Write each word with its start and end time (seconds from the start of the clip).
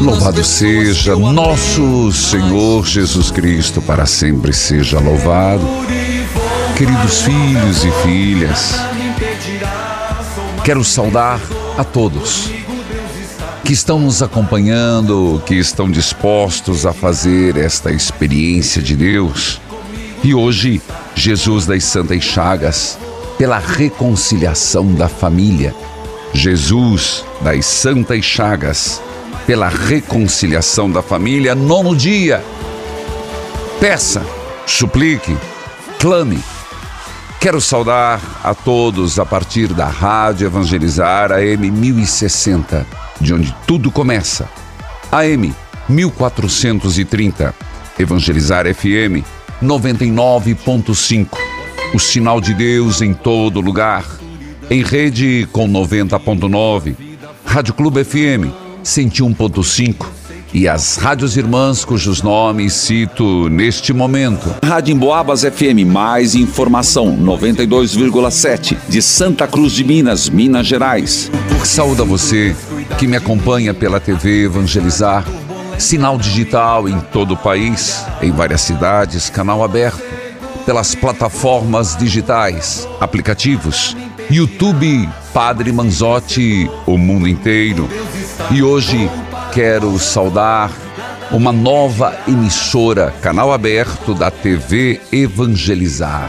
Louvado 0.00 0.44
seja 0.44 1.16
nosso 1.16 2.12
Senhor 2.12 2.86
Jesus 2.86 3.30
Cristo, 3.30 3.80
para 3.80 4.06
sempre 4.06 4.52
seja 4.52 5.00
louvado. 5.00 5.66
Queridos 6.76 7.22
filhos 7.22 7.84
e 7.84 7.90
filhas, 8.02 8.74
quero 10.64 10.84
saudar 10.84 11.40
a 11.78 11.84
todos 11.84 12.50
que 13.66 13.72
estão 13.72 13.98
nos 13.98 14.22
acompanhando, 14.22 15.42
que 15.44 15.56
estão 15.56 15.90
dispostos 15.90 16.86
a 16.86 16.92
fazer 16.92 17.56
esta 17.56 17.90
experiência 17.90 18.80
de 18.80 18.94
Deus. 18.94 19.60
E 20.22 20.32
hoje, 20.32 20.80
Jesus 21.16 21.66
das 21.66 21.82
Santas 21.82 22.22
Chagas, 22.22 22.96
pela 23.36 23.58
reconciliação 23.58 24.94
da 24.94 25.08
família. 25.08 25.74
Jesus 26.32 27.24
das 27.42 27.66
Santas 27.66 28.24
Chagas, 28.24 29.02
pela 29.46 29.68
reconciliação 29.68 30.90
da 30.90 31.00
família, 31.00 31.54
nono 31.54 31.94
dia. 31.94 32.44
Peça, 33.78 34.26
suplique, 34.66 35.36
clame. 36.00 36.42
Quero 37.40 37.60
saudar 37.60 38.20
a 38.42 38.52
todos 38.54 39.20
a 39.20 39.24
partir 39.24 39.68
da 39.68 39.86
Rádio 39.86 40.46
Evangelizar 40.46 41.30
AM 41.30 41.70
1060, 41.70 42.84
de 43.20 43.32
onde 43.32 43.54
tudo 43.66 43.90
começa. 43.90 44.48
AM 45.12 45.54
1430, 45.88 47.54
Evangelizar 47.98 48.64
FM 48.74 49.22
99.5. 49.62 51.28
O 51.94 52.00
sinal 52.00 52.40
de 52.40 52.52
Deus 52.52 53.00
em 53.00 53.14
todo 53.14 53.60
lugar. 53.60 54.04
Em 54.68 54.82
rede 54.82 55.48
com 55.52 55.68
90.9, 55.68 56.96
Rádio 57.44 57.74
Clube 57.74 58.02
FM 58.02 58.65
101.5 58.86 60.06
e 60.54 60.68
as 60.68 60.96
rádios 60.96 61.36
irmãs 61.36 61.84
cujos 61.84 62.22
nomes 62.22 62.72
cito 62.72 63.48
neste 63.48 63.92
momento. 63.92 64.54
Rádio 64.64 64.94
Emboabas 64.94 65.42
FM, 65.42 65.84
mais 65.84 66.36
informação, 66.36 67.18
92,7, 67.18 68.76
de 68.88 69.02
Santa 69.02 69.48
Cruz 69.48 69.72
de 69.72 69.82
Minas, 69.82 70.30
Minas 70.30 70.66
Gerais. 70.66 71.30
Saúde 71.64 72.00
a 72.00 72.04
você 72.04 72.54
que 72.96 73.08
me 73.08 73.16
acompanha 73.16 73.74
pela 73.74 73.98
TV 73.98 74.44
Evangelizar, 74.44 75.26
sinal 75.78 76.16
digital 76.16 76.88
em 76.88 77.00
todo 77.12 77.34
o 77.34 77.36
país, 77.36 78.06
em 78.22 78.30
várias 78.30 78.60
cidades, 78.60 79.28
canal 79.28 79.64
aberto, 79.64 80.00
pelas 80.64 80.94
plataformas 80.94 81.96
digitais, 81.96 82.88
aplicativos, 83.00 83.96
YouTube, 84.30 85.08
Padre 85.32 85.70
Manzotti, 85.70 86.68
o 86.84 86.98
mundo 86.98 87.28
inteiro. 87.28 87.88
E 88.50 88.62
hoje 88.62 89.08
quero 89.52 89.96
saudar 89.98 90.72
uma 91.30 91.52
nova 91.52 92.18
emissora, 92.26 93.14
canal 93.22 93.52
aberto 93.52 94.14
da 94.14 94.30
TV 94.30 95.00
Evangelizar. 95.12 96.28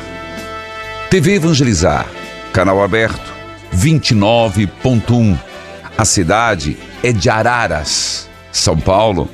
TV 1.09 1.35
Evangelizar, 1.35 2.07
canal 2.53 2.83
aberto 2.83 3.33
29.1. 3.75 5.37
A 5.97 6.05
cidade 6.05 6.77
é 7.01 7.11
de 7.11 7.29
Araras, 7.29 8.29
São 8.51 8.77
Paulo, 8.77 9.27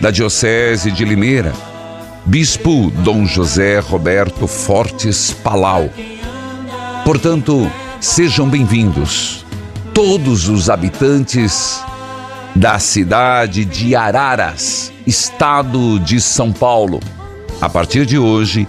da 0.00 0.12
Diocese 0.12 0.92
de 0.92 1.04
Limeira. 1.04 1.52
Bispo 2.24 2.90
Dom 2.90 3.26
José 3.26 3.80
Roberto 3.80 4.46
Fortes 4.46 5.32
Palau. 5.32 5.90
Portanto, 7.04 7.70
sejam 8.00 8.48
bem-vindos 8.48 9.44
todos 9.92 10.48
os 10.48 10.70
habitantes 10.70 11.84
da 12.56 12.78
cidade 12.78 13.66
de 13.66 13.94
Araras, 13.94 14.90
estado 15.06 16.00
de 16.00 16.18
São 16.18 16.50
Paulo. 16.50 16.98
A 17.60 17.68
partir 17.68 18.06
de 18.06 18.16
hoje, 18.16 18.66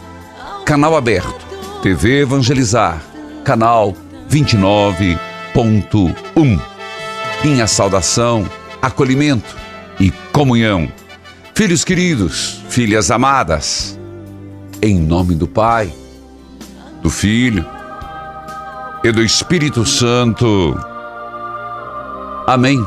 canal 0.66 0.98
aberto, 0.98 1.46
TV 1.82 2.24
Evangelizar, 2.24 3.02
canal 3.46 3.96
29.1. 4.30 6.62
Minha 7.42 7.68
saudação, 7.68 8.46
acolhimento 8.82 9.56
e 9.98 10.12
comunhão. 10.34 10.92
Filhos 11.56 11.86
queridos, 11.86 12.62
filhas 12.68 13.10
amadas, 13.10 13.98
em 14.82 15.00
nome 15.00 15.36
do 15.36 15.48
Pai, 15.48 15.90
do 17.02 17.10
Filho 17.10 17.66
e 19.04 19.12
do 19.12 19.24
Espírito 19.24 19.86
Santo. 19.86 20.78
Amém. 22.46 22.84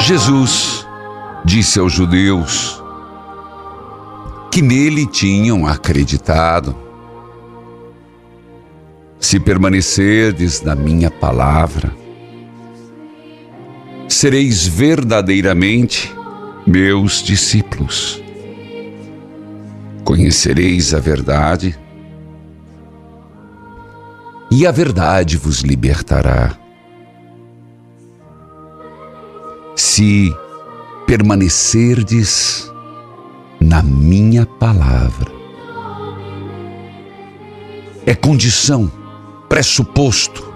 Jesus 0.00 0.86
disse 1.44 1.78
aos 1.78 1.92
judeus 1.92 2.82
que 4.50 4.60
nele 4.60 5.06
tinham 5.06 5.66
acreditado: 5.66 6.76
Se 9.20 9.38
permanecerdes 9.38 10.62
na 10.62 10.74
minha 10.74 11.10
palavra, 11.10 11.94
sereis 14.08 14.66
verdadeiramente 14.66 16.12
meus 16.66 17.22
discípulos. 17.22 18.23
Conhecereis 20.04 20.92
a 20.92 21.00
verdade, 21.00 21.78
e 24.50 24.66
a 24.66 24.70
verdade 24.70 25.36
vos 25.36 25.60
libertará. 25.60 26.56
Se 29.74 30.32
permanecerdes 31.06 32.70
na 33.60 33.82
minha 33.82 34.46
palavra. 34.46 35.32
É 38.06 38.14
condição, 38.14 38.92
pressuposto. 39.48 40.52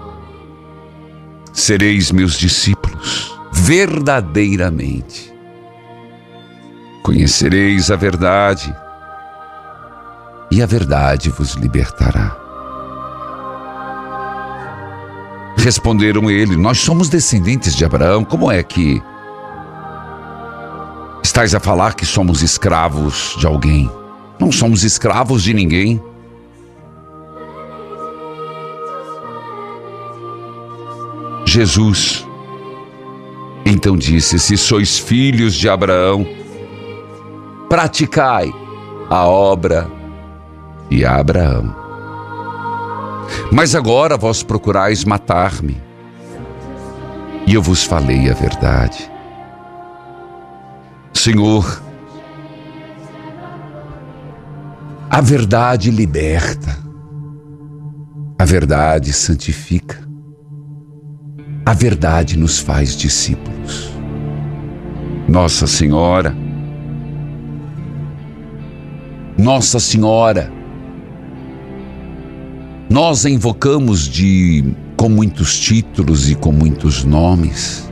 Sereis 1.51 2.11
meus 2.11 2.37
discípulos, 2.37 3.35
verdadeiramente. 3.51 5.33
Conhecereis 7.03 7.89
a 7.89 7.95
verdade, 7.95 8.73
e 10.51 10.61
a 10.61 10.65
verdade 10.65 11.29
vos 11.29 11.53
libertará. 11.53 12.35
Responderam 15.57 16.29
ele: 16.29 16.55
Nós 16.55 16.79
somos 16.79 17.09
descendentes 17.09 17.75
de 17.75 17.85
Abraão. 17.85 18.23
Como 18.23 18.51
é 18.51 18.63
que 18.63 19.01
estás 21.23 21.53
a 21.53 21.59
falar 21.59 21.93
que 21.95 22.05
somos 22.05 22.41
escravos 22.41 23.35
de 23.37 23.45
alguém? 23.45 23.91
Não 24.39 24.51
somos 24.51 24.83
escravos 24.83 25.43
de 25.43 25.53
ninguém. 25.53 26.01
Jesus 31.45 32.25
então 33.65 33.97
disse: 33.97 34.39
Se 34.39 34.57
sois 34.57 34.97
filhos 34.97 35.53
de 35.53 35.67
Abraão, 35.67 36.25
praticai 37.67 38.51
a 39.09 39.27
obra 39.27 39.98
de 40.89 41.05
Abraão. 41.05 41.75
Mas 43.51 43.75
agora 43.75 44.17
vós 44.17 44.43
procurais 44.43 45.05
matar-me, 45.05 45.81
e 47.45 47.53
eu 47.53 47.61
vos 47.61 47.83
falei 47.83 48.29
a 48.29 48.33
verdade. 48.33 49.09
Senhor, 51.13 51.81
a 55.09 55.21
verdade 55.21 55.91
liberta, 55.91 56.77
a 58.37 58.45
verdade 58.45 59.13
santifica, 59.13 59.99
a 61.65 61.73
verdade 61.73 62.37
nos 62.37 62.59
faz 62.59 62.95
discípulos. 62.95 63.93
Nossa 65.27 65.67
Senhora, 65.67 66.35
Nossa 69.37 69.79
Senhora, 69.79 70.58
nós 72.89 73.23
a 73.23 73.29
invocamos 73.29 74.07
de 74.07 74.73
com 74.97 75.07
muitos 75.07 75.57
títulos 75.59 76.29
e 76.29 76.33
com 76.33 76.51
muitos 76.51 77.03
nomes. 77.03 77.87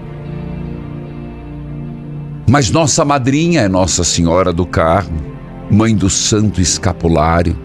Mas 2.50 2.72
nossa 2.72 3.06
madrinha 3.06 3.62
é 3.62 3.68
Nossa 3.68 4.04
Senhora 4.04 4.52
do 4.52 4.66
Carmo, 4.66 5.22
mãe 5.70 5.96
do 5.96 6.10
Santo 6.10 6.60
Escapulário. 6.60 7.56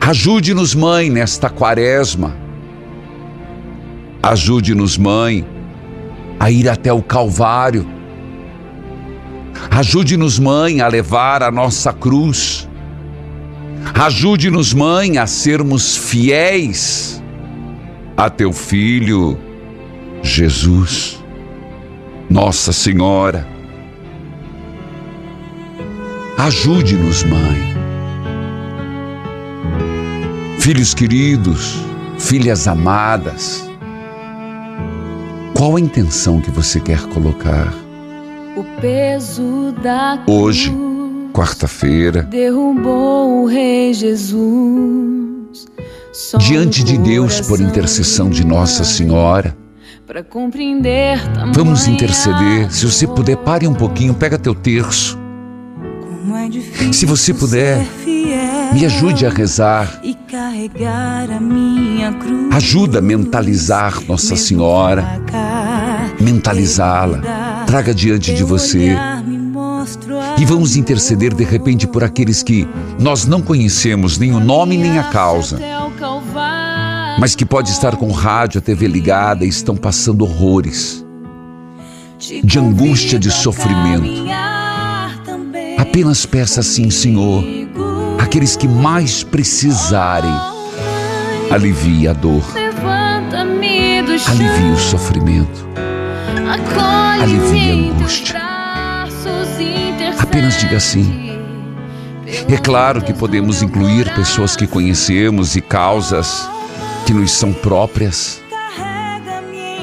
Ajude-nos, 0.00 0.74
mãe, 0.74 1.10
nesta 1.10 1.50
quaresma. 1.50 2.36
Ajude-nos, 4.22 4.96
mãe, 4.96 5.44
a 6.38 6.50
ir 6.50 6.68
até 6.68 6.92
o 6.92 7.02
Calvário. 7.02 7.86
Ajude-nos, 9.70 10.38
mãe, 10.38 10.80
a 10.80 10.86
levar 10.86 11.42
a 11.42 11.50
nossa 11.50 11.92
cruz 11.92 12.61
Ajude-nos, 13.94 14.72
mãe, 14.72 15.18
a 15.18 15.26
sermos 15.26 15.96
fiéis 15.96 17.22
a 18.16 18.30
teu 18.30 18.52
filho, 18.52 19.38
Jesus, 20.22 21.22
Nossa 22.28 22.72
Senhora. 22.72 23.46
Ajude-nos, 26.38 27.22
mãe. 27.24 27.72
Filhos 30.58 30.94
queridos, 30.94 31.76
filhas 32.18 32.66
amadas, 32.66 33.68
qual 35.54 35.76
a 35.76 35.80
intenção 35.80 36.40
que 36.40 36.50
você 36.50 36.80
quer 36.80 37.02
colocar? 37.08 37.72
O 38.56 38.64
peso 38.80 39.72
da 39.82 40.22
Hoje 40.26 40.70
quarta-feira, 41.32 42.22
derrubou 42.22 43.42
o 43.42 43.46
Rei 43.46 43.94
Jesus. 43.94 45.66
Diante 46.38 46.84
de 46.84 46.98
Deus, 46.98 47.40
por 47.40 47.58
intercessão 47.60 48.28
de 48.28 48.44
Nossa 48.44 48.84
Senhora, 48.84 49.56
vamos 51.54 51.86
interceder. 51.86 52.70
Se 52.70 52.84
você 52.84 53.06
puder, 53.06 53.36
pare 53.38 53.66
um 53.66 53.74
pouquinho, 53.74 54.12
pega 54.12 54.38
teu 54.38 54.54
terço. 54.54 55.18
É 56.88 56.92
Se 56.92 57.06
você 57.06 57.32
puder, 57.32 57.86
me 58.74 58.84
ajude 58.84 59.26
a 59.26 59.30
rezar. 59.30 60.00
Ajuda 62.52 62.98
a 62.98 63.02
mentalizar 63.02 64.02
Nossa 64.06 64.36
Senhora, 64.36 65.20
mentalizá-la. 66.20 67.64
Traga 67.66 67.94
diante 67.94 68.34
de 68.34 68.44
você 68.44 68.94
e 70.42 70.44
vamos 70.44 70.74
interceder 70.74 71.32
de 71.32 71.44
repente 71.44 71.86
por 71.86 72.02
aqueles 72.02 72.42
que 72.42 72.68
nós 72.98 73.26
não 73.26 73.40
conhecemos 73.40 74.18
nem 74.18 74.32
o 74.32 74.40
nome 74.40 74.76
nem 74.76 74.98
a 74.98 75.04
causa, 75.04 75.56
mas 77.16 77.36
que 77.36 77.46
pode 77.46 77.70
estar 77.70 77.94
com 77.94 78.10
rádio, 78.10 78.58
a 78.58 78.60
TV 78.60 78.88
ligada 78.88 79.44
e 79.44 79.48
estão 79.48 79.76
passando 79.76 80.22
horrores 80.22 81.06
de 82.42 82.58
angústia, 82.58 83.20
de 83.20 83.30
sofrimento. 83.30 84.24
Apenas 85.78 86.26
peça 86.26 86.58
assim, 86.58 86.90
Senhor, 86.90 87.44
aqueles 88.18 88.56
que 88.56 88.66
mais 88.66 89.22
precisarem, 89.22 90.34
alivie 91.52 92.08
a 92.08 92.12
dor, 92.12 92.42
alivie 94.26 94.72
o 94.72 94.78
sofrimento, 94.78 95.68
alivie 97.22 97.70
a 97.70 97.92
angústia. 97.92 98.51
Apenas 100.18 100.58
diga 100.58 100.76
assim. 100.76 101.32
É 102.48 102.56
claro 102.56 103.02
que 103.02 103.12
podemos 103.12 103.62
incluir 103.62 104.12
pessoas 104.14 104.56
que 104.56 104.66
conhecemos 104.66 105.56
e 105.56 105.60
causas 105.60 106.48
que 107.06 107.12
nos 107.12 107.32
são 107.32 107.52
próprias. 107.52 108.40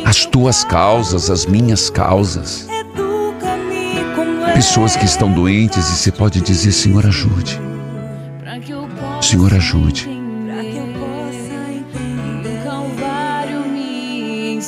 As 0.06 0.26
tuas 0.26 0.64
causas, 0.64 1.30
as 1.30 1.46
minhas 1.46 1.90
causas. 1.90 2.68
Pessoas 4.54 4.96
que 4.96 5.06
estão 5.06 5.32
doentes 5.32 5.88
e 5.90 5.96
você 5.98 6.12
pode 6.12 6.42
dizer: 6.42 6.72
Senhor, 6.72 7.06
ajude. 7.06 7.60
Senhor, 9.22 9.54
ajude. 9.54 10.10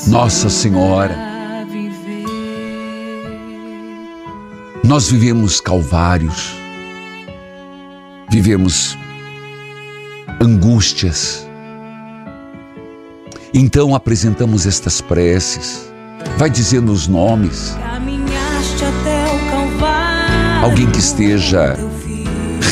Nossa 0.07 0.49
Senhora. 0.49 1.30
Nós 4.91 5.09
vivemos 5.09 5.61
calvários, 5.61 6.53
vivemos 8.29 8.97
angústias. 10.41 11.47
Então 13.53 13.95
apresentamos 13.95 14.65
estas 14.67 14.99
preces. 14.99 15.89
Vai 16.37 16.49
dizendo 16.49 16.91
os 16.91 17.07
nomes. 17.07 17.73
Alguém 20.61 20.91
que 20.91 20.99
esteja 20.99 21.77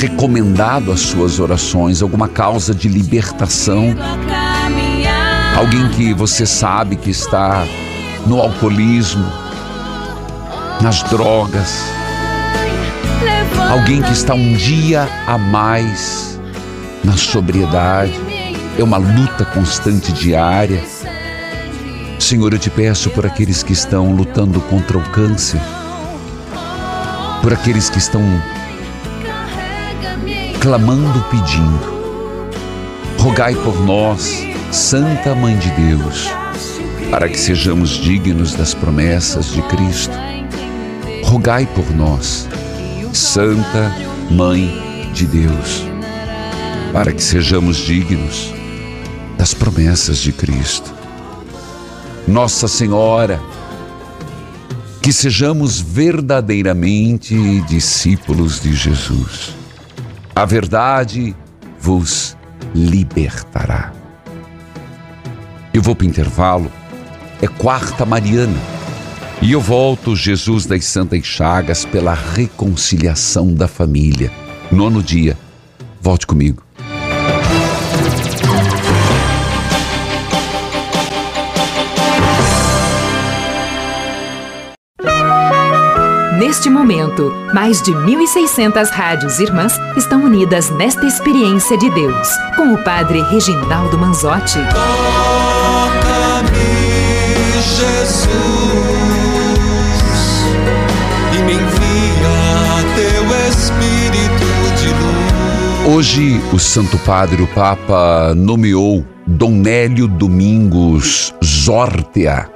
recomendado 0.02 0.92
às 0.92 1.00
suas 1.00 1.40
orações, 1.40 2.02
alguma 2.02 2.28
causa 2.28 2.76
de 2.76 2.90
libertação. 2.90 3.96
Alguém 5.58 5.88
que 5.92 6.14
você 6.14 6.46
sabe 6.46 6.98
que 6.98 7.12
está 7.12 7.66
no 8.28 8.42
alcoolismo, 8.42 9.26
nas 10.82 11.02
drogas 11.04 11.98
Alguém 13.70 14.02
que 14.02 14.12
está 14.12 14.34
um 14.34 14.54
dia 14.54 15.08
a 15.28 15.38
mais 15.38 16.40
na 17.04 17.16
sobriedade. 17.16 18.20
É 18.80 18.84
uma 18.84 18.98
luta 18.98 19.46
constante 19.46 20.12
diária. 20.12 20.84
Senhor, 22.18 22.52
eu 22.52 22.58
te 22.58 22.72
peço 22.72 23.12
por 23.12 23.28
aqueles 23.28 23.62
que 23.62 23.72
estão 23.72 24.12
lutando 24.12 24.60
contra 24.62 24.98
o 24.98 25.04
câncer, 25.12 25.62
por 27.44 27.54
aqueles 27.54 27.92
que 27.92 28.00
estão 28.00 28.24
clamando, 30.60 31.24
pedindo. 31.30 32.00
Rogai 33.20 33.54
por 33.54 33.80
nós, 33.86 34.48
Santa 34.72 35.36
Mãe 35.36 35.56
de 35.58 35.70
Deus, 35.70 36.28
para 37.12 37.30
que 37.30 37.38
sejamos 37.38 37.92
dignos 37.92 38.56
das 38.56 38.74
promessas 38.74 39.52
de 39.54 39.62
Cristo. 39.64 40.18
Rogai 41.24 41.68
por 41.68 41.90
nós 41.96 42.50
Santa 43.20 43.94
Mãe 44.32 45.12
de 45.14 45.28
Deus, 45.28 45.84
para 46.94 47.12
que 47.12 47.22
sejamos 47.22 47.76
dignos 47.76 48.54
das 49.38 49.54
promessas 49.54 50.20
de 50.20 50.32
Cristo. 50.32 50.90
Nossa 52.26 52.66
Senhora, 52.70 53.38
que 55.02 55.12
sejamos 55.12 55.82
verdadeiramente 55.82 57.36
discípulos 57.68 58.62
de 58.62 58.74
Jesus. 58.74 59.54
A 60.34 60.46
verdade 60.46 61.36
vos 61.78 62.38
libertará. 62.74 63.92
Eu 65.74 65.82
vou 65.82 65.94
para 65.94 66.06
o 66.06 66.08
intervalo, 66.08 66.72
é 67.42 67.48
quarta 67.48 68.06
Mariana. 68.06 68.79
E 69.42 69.54
eu 69.54 69.62
volto, 69.62 70.18
Jesus 70.18 70.66
das 70.66 70.84
Santas 70.84 71.26
Chagas, 71.26 71.86
pela 71.86 72.14
reconciliação 72.14 73.54
da 73.54 73.70
família. 73.70 74.30
Nono 74.70 75.02
dia. 75.02 75.38
Volte 76.02 76.28
comigo. 76.28 76.62
Neste 86.38 86.70
momento, 86.70 87.32
mais 87.54 87.82
de 87.82 87.92
1.600 87.92 88.90
rádios 88.90 89.40
irmãs 89.40 89.74
estão 89.96 90.22
unidas 90.24 90.70
nesta 90.72 91.06
experiência 91.06 91.78
de 91.78 91.90
Deus, 91.92 92.28
com 92.58 92.74
o 92.74 92.84
Padre 92.84 93.22
Reginaldo 93.22 93.98
Manzotti. 93.98 94.60
Toca-me, 94.74 96.52
Jesus. 97.62 98.59
Hoje, 105.92 106.40
o 106.54 106.60
Santo 106.60 107.00
Padre, 107.00 107.42
o 107.42 107.48
Papa, 107.48 108.36
nomeou 108.36 109.04
Dom 109.26 109.50
Nélio 109.50 110.08
Domingos 110.08 111.34
Zortea 111.44 112.48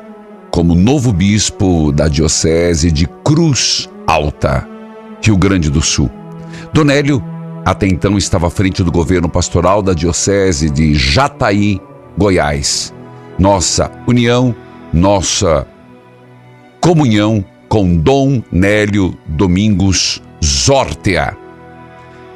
como 0.52 0.76
novo 0.76 1.12
bispo 1.12 1.92
da 1.92 2.08
Diocese 2.08 2.92
de 2.92 3.08
Cruz 3.26 3.90
Alta, 4.06 4.68
Rio 5.20 5.36
Grande 5.36 5.72
do 5.72 5.82
Sul. 5.82 6.12
Dom 6.72 6.84
Nélio, 6.84 7.24
até 7.66 7.88
então, 7.88 8.20
estava 8.20 8.46
à 8.46 8.50
frente 8.52 8.84
do 8.84 8.92
governo 8.92 9.28
pastoral 9.28 9.82
da 9.82 9.94
Diocese 9.94 10.70
de 10.70 10.94
Jataí, 10.94 11.82
Goiás. 12.16 12.94
Nossa 13.40 13.90
união, 14.06 14.56
nossa 14.94 15.66
comunhão 16.80 17.44
com 17.68 17.98
Dom 17.98 18.44
Nélio 18.52 19.18
Domingos 19.26 20.22
Zortea. 20.40 21.36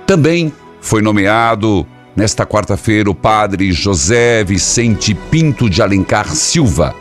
Também 0.08 0.51
foi 0.88 1.01
nomeado 1.01 1.86
nesta 2.15 2.46
quarta-feira 2.46 3.10
o 3.10 3.13
padre 3.13 3.74
José 3.74 4.41
Vicente 4.46 5.13
Pinto 5.13 5.70
de 5.70 5.82
Alencar 5.82 6.34
Silva, 6.34 6.96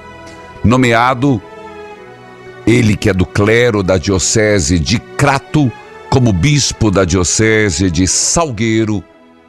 nomeado 0.64 1.40
ele 2.66 2.96
que 2.96 3.08
é 3.08 3.14
do 3.14 3.24
clero 3.24 3.84
da 3.84 3.96
diocese 3.96 4.80
de 4.80 4.98
Crato 4.98 5.70
como 6.10 6.32
bispo 6.32 6.90
da 6.90 7.04
diocese 7.04 7.88
de 7.88 8.08
Salgueiro, 8.08 9.04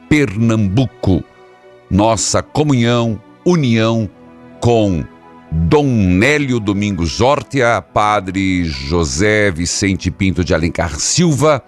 Pernambuco. 0.08 1.24
Nossa 1.90 2.40
comunhão, 2.40 3.20
união 3.44 4.08
com 4.60 5.04
Dom 5.50 5.86
Nélio 5.86 6.60
Domingos 6.60 7.20
Hortia, 7.20 7.82
Padre 7.82 8.62
José 8.62 9.50
Vicente 9.50 10.12
Pinto 10.12 10.44
de 10.44 10.54
Alencar 10.54 10.94
Silva 11.00 11.60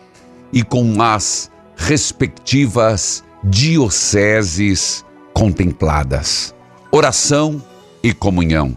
e 0.52 0.62
com 0.62 1.02
as 1.02 1.50
respectivas 1.80 3.24
dioceses 3.42 5.04
contempladas. 5.32 6.54
Oração 6.92 7.60
e 8.02 8.12
comunhão. 8.12 8.76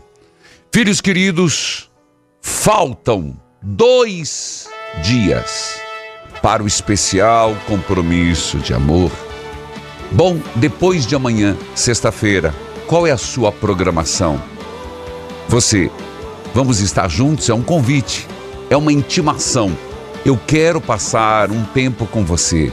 Filhos 0.71 1.01
queridos, 1.01 1.91
faltam 2.41 3.37
dois 3.61 4.69
dias 5.03 5.75
para 6.41 6.63
o 6.63 6.67
especial 6.67 7.55
compromisso 7.67 8.57
de 8.59 8.73
amor. 8.73 9.11
Bom, 10.11 10.39
depois 10.55 11.05
de 11.05 11.13
amanhã, 11.13 11.57
sexta-feira, 11.75 12.55
qual 12.87 13.05
é 13.05 13.11
a 13.11 13.17
sua 13.17 13.51
programação? 13.51 14.41
Você, 15.49 15.91
vamos 16.53 16.79
estar 16.79 17.09
juntos? 17.09 17.49
É 17.49 17.53
um 17.53 17.63
convite, 17.63 18.27
é 18.69 18.77
uma 18.77 18.93
intimação. 18.93 19.75
Eu 20.25 20.39
quero 20.47 20.79
passar 20.79 21.51
um 21.51 21.65
tempo 21.65 22.07
com 22.07 22.23
você. 22.23 22.71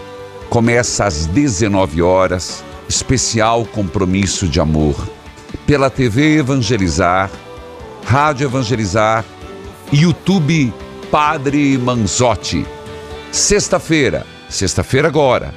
Começa 0.51 1.05
às 1.05 1.27
19 1.27 2.03
horas, 2.03 2.65
especial 2.89 3.65
compromisso 3.65 4.49
de 4.49 4.59
amor. 4.59 5.09
Pela 5.65 5.89
TV 5.89 6.39
Evangelizar, 6.39 7.31
Rádio 8.05 8.49
Evangelizar, 8.49 9.25
YouTube 9.93 10.75
Padre 11.09 11.79
Manzotti. 11.79 12.67
Sexta-feira, 13.31 14.27
sexta-feira 14.49 15.07
agora, 15.07 15.55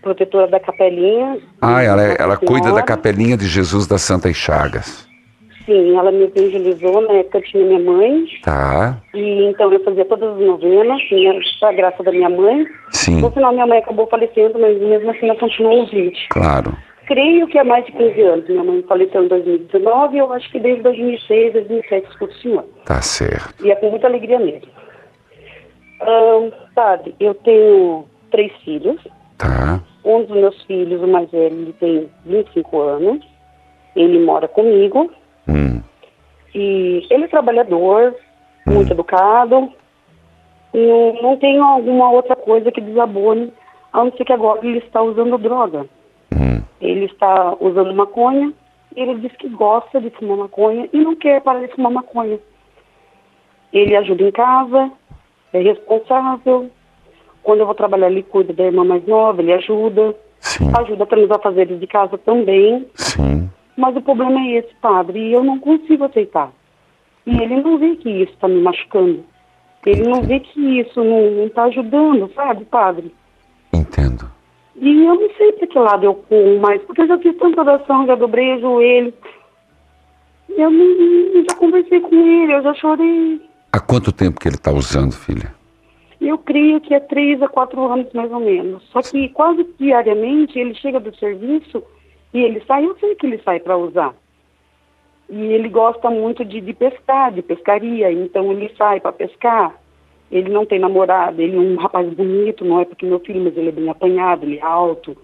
protetora 0.00 0.46
da 0.46 0.60
capelinha. 0.60 1.38
Ah, 1.60 1.82
ela, 1.82 2.02
é- 2.02 2.16
ela 2.18 2.36
cuida 2.36 2.72
da 2.72 2.82
capelinha 2.82 3.36
de 3.36 3.46
Jesus 3.46 3.86
das 3.86 4.02
Santas 4.02 4.36
Chagas. 4.36 5.07
Sim, 5.68 5.98
ela 5.98 6.10
me 6.10 6.24
evangelizou 6.24 7.02
na 7.02 7.12
época 7.12 7.42
que 7.42 7.50
tinha 7.50 7.62
minha 7.66 7.78
mãe. 7.78 8.24
Tá. 8.42 8.98
E 9.12 9.44
então 9.44 9.70
eu 9.70 9.84
fazia 9.84 10.06
todas 10.06 10.32
as 10.32 10.40
novenas, 10.40 10.98
tinha 11.02 11.38
a 11.62 11.72
graça 11.72 12.02
da 12.02 12.10
minha 12.10 12.30
mãe. 12.30 12.66
Sim, 12.90 13.20
No 13.20 13.30
final, 13.30 13.52
minha 13.52 13.66
mãe 13.66 13.76
acabou 13.78 14.06
falecendo, 14.06 14.58
mas 14.58 14.80
mesmo 14.80 15.10
assim 15.10 15.28
eu 15.28 15.36
continuo 15.36 15.72
ouvinte. 15.80 16.26
claro. 16.30 16.72
Creio 17.06 17.46
que 17.46 17.58
há 17.58 17.64
mais 17.64 17.84
de 17.86 17.92
15 17.92 18.20
anos. 18.20 18.48
Minha 18.48 18.64
mãe 18.64 18.82
faleceu 18.86 19.24
em 19.24 19.28
2019 19.28 20.14
e 20.16 20.18
eu 20.20 20.30
acho 20.32 20.50
que 20.50 20.58
desde 20.60 20.82
2006, 20.82 21.52
2007 21.54 22.06
escuto 22.10 22.32
o 22.34 22.36
senhor. 22.38 22.64
Tá 22.84 23.00
certo. 23.02 23.64
E 23.64 23.70
é 23.70 23.74
com 23.76 23.88
muita 23.90 24.06
alegria 24.06 24.38
mesmo. 24.38 24.68
Ahn, 26.02 26.50
padre, 26.74 27.14
eu 27.18 27.34
tenho 27.34 28.04
três 28.30 28.52
filhos. 28.64 29.00
Tá. 29.38 29.80
Um 30.04 30.22
dos 30.24 30.36
meus 30.36 30.62
filhos, 30.64 31.02
o 31.02 31.06
mais 31.06 31.30
velho, 31.30 31.54
ele 31.56 31.74
tem 31.80 32.08
25 32.26 32.80
anos. 32.80 33.26
Ele 33.96 34.18
mora 34.24 34.46
comigo. 34.46 35.10
Hum. 35.48 35.80
E 36.54 37.06
ele 37.10 37.24
é 37.24 37.28
trabalhador, 37.28 38.14
muito 38.66 38.92
educado. 38.92 39.72
Não, 40.72 41.22
não 41.22 41.36
tenho 41.36 41.62
alguma 41.62 42.10
outra 42.10 42.36
coisa 42.36 42.70
que 42.70 42.80
desabone, 42.80 43.52
a 43.92 44.04
não 44.04 44.12
ser 44.12 44.24
que 44.24 44.32
agora 44.32 44.60
ele 44.66 44.78
está 44.78 45.02
usando 45.02 45.38
droga. 45.38 45.86
Hum. 46.32 46.62
Ele 46.80 47.06
está 47.06 47.56
usando 47.60 47.94
maconha, 47.94 48.52
e 48.96 49.00
ele 49.00 49.16
diz 49.16 49.32
que 49.36 49.48
gosta 49.48 50.00
de 50.00 50.10
fumar 50.10 50.36
maconha 50.36 50.88
e 50.92 50.98
não 50.98 51.14
quer 51.14 51.40
parar 51.40 51.60
de 51.60 51.74
fumar 51.74 51.92
maconha. 51.92 52.38
Ele 53.72 53.96
ajuda 53.96 54.22
em 54.22 54.32
casa, 54.32 54.90
é 55.52 55.60
responsável. 55.60 56.70
Quando 57.42 57.60
eu 57.60 57.66
vou 57.66 57.74
trabalhar, 57.74 58.10
ele 58.10 58.22
cuida 58.22 58.52
da 58.52 58.64
irmã 58.64 58.84
mais 58.84 59.06
nova, 59.06 59.40
ele 59.40 59.52
ajuda. 59.52 60.14
Sim, 60.40 60.70
Ajuda 60.78 61.04
também 61.06 61.24
os 61.24 61.30
afazeres 61.30 61.80
de 61.80 61.86
casa 61.86 62.16
também. 62.18 62.86
sim. 62.94 63.48
Mas 63.78 63.94
o 63.94 64.02
problema 64.02 64.40
é 64.40 64.58
esse, 64.58 64.74
padre, 64.82 65.20
e 65.20 65.32
eu 65.32 65.44
não 65.44 65.56
consigo 65.60 66.02
aceitar. 66.02 66.50
E 67.24 67.30
ele 67.40 67.62
não 67.62 67.78
vê 67.78 67.94
que 67.94 68.10
isso 68.10 68.32
está 68.32 68.48
me 68.48 68.60
machucando. 68.60 69.24
Ele 69.86 70.02
não 70.02 70.20
vê 70.20 70.40
que 70.40 70.80
isso 70.80 71.02
não 71.04 71.46
está 71.46 71.62
ajudando, 71.62 72.28
sabe, 72.34 72.64
padre? 72.64 73.14
Entendo. 73.72 74.28
E 74.74 75.04
eu 75.04 75.14
não 75.14 75.30
sei 75.36 75.52
para 75.52 75.68
que 75.68 75.78
lado 75.78 76.04
eu 76.04 76.14
corro 76.14 76.58
mais, 76.58 76.82
porque 76.82 77.02
eu 77.02 77.06
já 77.06 77.18
fiz 77.18 77.36
tanta 77.38 77.60
oração, 77.60 78.04
já 78.04 78.16
dobrei 78.16 78.56
o 78.56 78.60
joelho. 78.60 79.14
Eu 80.48 80.70
não, 80.70 81.44
já 81.48 81.56
conversei 81.56 82.00
com 82.00 82.16
ele, 82.16 82.54
eu 82.54 82.62
já 82.64 82.74
chorei. 82.74 83.40
Há 83.72 83.78
quanto 83.78 84.10
tempo 84.10 84.40
que 84.40 84.48
ele 84.48 84.56
está 84.56 84.72
usando, 84.72 85.12
filha? 85.12 85.54
Eu 86.20 86.36
creio 86.36 86.80
que 86.80 86.94
é 86.94 86.98
três 86.98 87.40
a 87.40 87.48
quatro 87.48 87.80
anos 87.86 88.12
mais 88.12 88.32
ou 88.32 88.40
menos. 88.40 88.82
Só 88.90 89.00
que 89.02 89.28
quase 89.28 89.64
diariamente 89.78 90.58
ele 90.58 90.74
chega 90.74 90.98
do 90.98 91.14
serviço 91.16 91.80
e 92.32 92.42
ele 92.42 92.62
sai, 92.66 92.84
eu 92.84 92.96
sei 92.98 93.14
que 93.14 93.26
ele 93.26 93.40
sai 93.44 93.60
para 93.60 93.76
usar. 93.76 94.14
E 95.30 95.40
ele 95.40 95.68
gosta 95.68 96.10
muito 96.10 96.44
de, 96.44 96.60
de 96.60 96.72
pescar, 96.72 97.32
de 97.32 97.42
pescaria, 97.42 98.10
então 98.10 98.50
ele 98.52 98.72
sai 98.76 99.00
para 99.00 99.12
pescar. 99.12 99.74
Ele 100.30 100.50
não 100.50 100.66
tem 100.66 100.78
namorada, 100.78 101.42
ele 101.42 101.56
é 101.56 101.60
um 101.60 101.76
rapaz 101.76 102.06
bonito, 102.12 102.64
não 102.64 102.80
é 102.80 102.84
porque 102.84 103.06
meu 103.06 103.20
filho, 103.20 103.42
mas 103.42 103.56
ele 103.56 103.68
é 103.68 103.72
bem 103.72 103.88
apanhado, 103.88 104.44
ele 104.44 104.58
é 104.58 104.62
alto. 104.62 105.16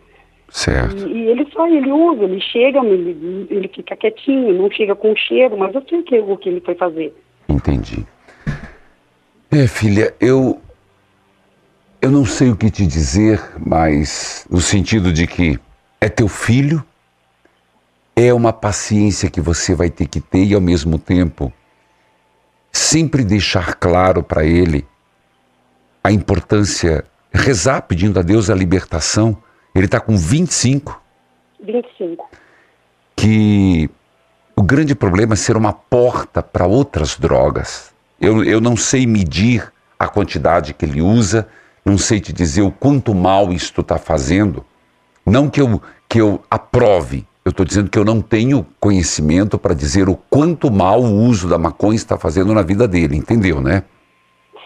Certo. 0.49 1.09
E, 1.09 1.13
e 1.13 1.27
ele 1.29 1.47
sai, 1.55 1.77
ele 1.77 1.93
usa, 1.93 2.25
ele 2.25 2.41
chega, 2.41 2.85
ele, 2.85 3.47
ele 3.51 3.69
fica 3.69 3.97
quietinho, 3.97 4.55
não 4.55 4.71
chega 4.71 4.95
com 4.95 5.15
cheiro, 5.17 5.57
mas 5.59 5.75
eu 5.75 5.83
sei 5.89 6.03
que, 6.03 6.19
o 6.19 6.37
que 6.37 6.49
ele 6.49 6.61
foi 6.61 6.75
fazer. 6.75 7.15
Entendi. 7.49 8.07
É, 9.51 9.67
filha, 9.67 10.15
eu 10.21 10.59
eu 12.05 12.11
não 12.11 12.27
sei 12.27 12.51
o 12.51 12.57
que 12.57 12.71
te 12.71 12.87
dizer, 12.87 13.41
mas 13.59 14.47
no 14.51 14.61
sentido 14.61 15.11
de 15.11 15.27
que 15.27 15.59
é 15.99 16.07
teu 16.07 16.29
filho, 16.29 16.85
é 18.17 18.33
uma 18.33 18.53
paciência 18.53 19.31
que 19.31 19.41
você 19.41 19.75
vai 19.75 19.91
ter 19.91 20.07
que 20.07 20.21
ter 20.21 20.45
e 20.45 20.55
ao 20.55 20.61
mesmo 20.61 20.99
tempo 20.99 21.53
sempre 22.71 23.25
deixar 23.25 23.75
claro 23.75 24.23
para 24.23 24.45
ele 24.45 24.87
a 26.03 26.13
importância, 26.13 27.05
rezar 27.33 27.83
pedindo 27.83 28.19
a 28.19 28.23
Deus 28.23 28.51
a 28.51 28.55
libertação. 28.55 29.37
Ele 29.75 29.87
está 29.87 29.99
com 29.99 30.17
25. 30.17 31.01
25. 31.61 32.29
Que 33.17 33.91
o 34.55 34.63
grande 34.63 34.95
problema 34.95 35.35
é 35.35 35.37
ser 35.37 35.57
uma 35.57 35.73
porta 35.73 36.43
para 36.43 36.67
outras 36.67 37.17
drogas. 37.17 37.93
Eu, 38.21 38.45
eu 38.45 38.61
não 38.61 38.77
sei 38.77 39.07
medir 39.07 39.73
a 39.99 40.07
quantidade 40.07 40.75
que 40.75 40.85
ele 40.85 41.01
usa, 41.01 41.49
não 41.85 41.99
sei 41.99 42.21
te 42.21 42.33
dizer 42.33 42.63
o 42.63 42.71
quanto 42.71 43.15
mal 43.15 43.53
isto 43.53 43.81
está 43.81 43.99
fazendo. 43.99 44.65
Não 45.25 45.49
que 45.49 45.61
eu, 45.61 45.83
que 46.09 46.21
eu 46.21 46.43
aprove, 46.51 47.27
eu 47.45 47.51
estou 47.51 47.67
dizendo 47.67 47.91
que 47.91 47.99
eu 47.99 48.05
não 48.05 48.23
tenho 48.23 48.67
conhecimento 48.81 49.59
para 49.59 49.75
dizer 49.75 50.09
o 50.09 50.17
quanto 50.31 50.71
mal 50.73 51.01
o 51.01 51.13
uso 51.29 51.49
da 51.49 51.59
maconha 51.59 51.95
está 51.97 52.19
fazendo 52.19 52.55
na 52.55 52.63
vida 52.63 52.89
dele, 52.89 53.17
entendeu, 53.17 53.61
né? 53.61 53.85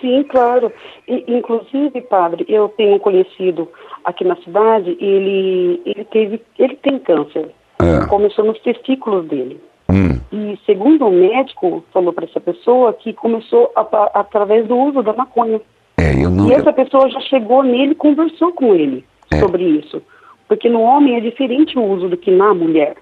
Sim, 0.01 0.23
claro. 0.31 0.71
E, 1.09 1.25
inclusive, 1.27 2.01
padre, 2.03 2.47
eu 2.49 2.69
tenho 2.77 3.01
conhecido 3.01 3.69
aqui 4.05 4.23
na 4.25 4.37
cidade, 4.37 4.97
ele, 5.01 5.83
ele 5.85 6.05
teve, 6.05 6.41
ele 6.57 6.77
tem 6.77 7.01
câncer. 7.01 7.51
É. 7.81 8.07
Começou 8.07 8.45
nos 8.45 8.61
testículos 8.61 9.27
dele. 9.27 9.61
Hum, 9.91 10.19
E 10.31 10.59
segundo 10.67 11.07
o 11.07 11.11
médico 11.11 11.83
falou 11.93 12.13
para 12.13 12.27
essa 12.27 12.39
pessoa 12.41 12.93
que 12.93 13.13
começou 13.13 13.73
a- 13.75 13.81
a- 13.81 14.21
através 14.21 14.67
do 14.69 14.77
uso 14.77 15.03
da 15.03 15.13
maconha. 15.15 15.61
é, 15.97 16.13
não. 16.29 16.49
E 16.49 16.53
essa 16.53 16.73
pessoa 16.73 17.09
já 17.11 17.21
chegou 17.23 17.63
nele 17.65 17.93
e 17.93 17.97
conversou 17.97 18.53
com 18.53 18.73
ele 18.75 19.05
É. 19.33 19.39
sobre 19.41 19.65
isso. 19.65 20.01
Porque 20.49 20.69
no 20.69 20.81
homem 20.81 21.17
é 21.17 21.21
diferente 21.21 21.78
o 21.78 21.83
uso 21.85 22.09
do 22.09 22.17
que 22.17 22.31
na 22.31 22.55
mulher. 22.55 22.97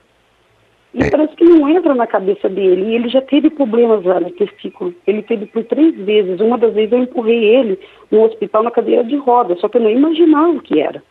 E 0.92 1.02
É. 1.02 1.10
parece 1.10 1.36
que 1.36 1.44
não 1.44 1.68
entra 1.68 1.94
na 1.94 2.06
cabeça 2.06 2.48
dele. 2.48 2.90
E 2.90 2.94
ele 2.94 3.08
já 3.08 3.20
teve 3.20 3.50
problemas 3.50 4.02
lá 4.04 4.18
no 4.18 4.30
testículo. 4.30 4.94
Ele 5.06 5.22
teve 5.22 5.46
por 5.46 5.62
três 5.64 5.94
vezes. 6.04 6.40
Uma 6.40 6.56
das 6.58 6.72
vezes 6.74 6.92
eu 6.92 6.98
empurrei 6.98 7.44
ele 7.44 7.78
no 8.10 8.22
hospital 8.24 8.62
na 8.62 8.70
cadeira 8.70 9.04
de 9.04 9.16
roda. 9.16 9.56
Só 9.56 9.68
que 9.68 9.76
eu 9.76 9.82
não 9.82 9.90
imaginava 9.90 10.50
o 10.50 10.60
que 10.60 10.80
era. 10.80 11.02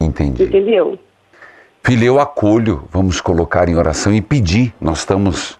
Entendi. 0.00 0.42
Entendeu? 0.44 0.98
Filha, 1.84 2.04
eu 2.06 2.18
acolho, 2.18 2.82
vamos 2.90 3.20
colocar 3.20 3.68
em 3.68 3.76
oração 3.76 4.12
e 4.12 4.20
pedir. 4.20 4.74
Nós 4.80 4.98
estamos 4.98 5.58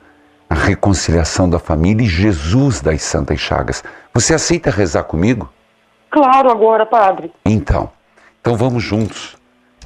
na 0.51 0.57
reconciliação 0.57 1.49
da 1.49 1.59
família 1.59 2.05
e 2.05 2.09
Jesus 2.09 2.81
das 2.81 3.03
Santas 3.03 3.39
Chagas. 3.39 3.85
Você 4.13 4.35
aceita 4.35 4.71
rezar 4.71 5.05
comigo? 5.05 5.49
Claro, 6.11 6.51
agora, 6.51 6.87
padre. 6.87 7.31
Então, 7.45 7.91
então 8.41 8.57
vamos 8.57 8.83
juntos. 8.83 9.36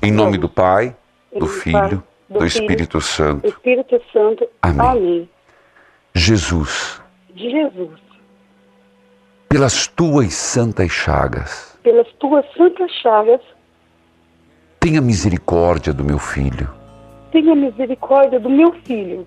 Em 0.03 0.11
nome 0.11 0.39
do 0.39 0.49
Pai, 0.49 0.97
do 1.37 1.47
Filho, 1.47 2.03
do 2.29 2.45
Espírito 2.45 3.01
Santo. 3.01 3.47
Espírito 3.47 4.01
Santo. 4.13 4.47
Amém. 4.63 5.29
Jesus, 6.15 7.01
Jesus. 7.35 7.99
pelas 9.49 9.87
tuas 9.87 10.35
santas 10.35 10.91
chagas, 10.91 11.77
Pelas 11.83 12.07
tuas 12.19 12.45
santas 12.57 12.91
chagas, 13.03 13.41
tenha 14.79 15.01
misericórdia 15.01 15.93
do 15.93 16.05
meu 16.05 16.19
filho 16.19 16.69
tenha 17.33 17.55
misericórdia 17.55 18.41
do 18.41 18.51
meu 18.51 18.73
filho. 18.85 19.25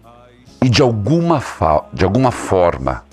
e 0.61 0.67
de 0.69 0.81
alguma, 0.81 1.39
fa- 1.39 1.85
de 1.93 2.03
alguma 2.03 2.31
forma 2.31 3.05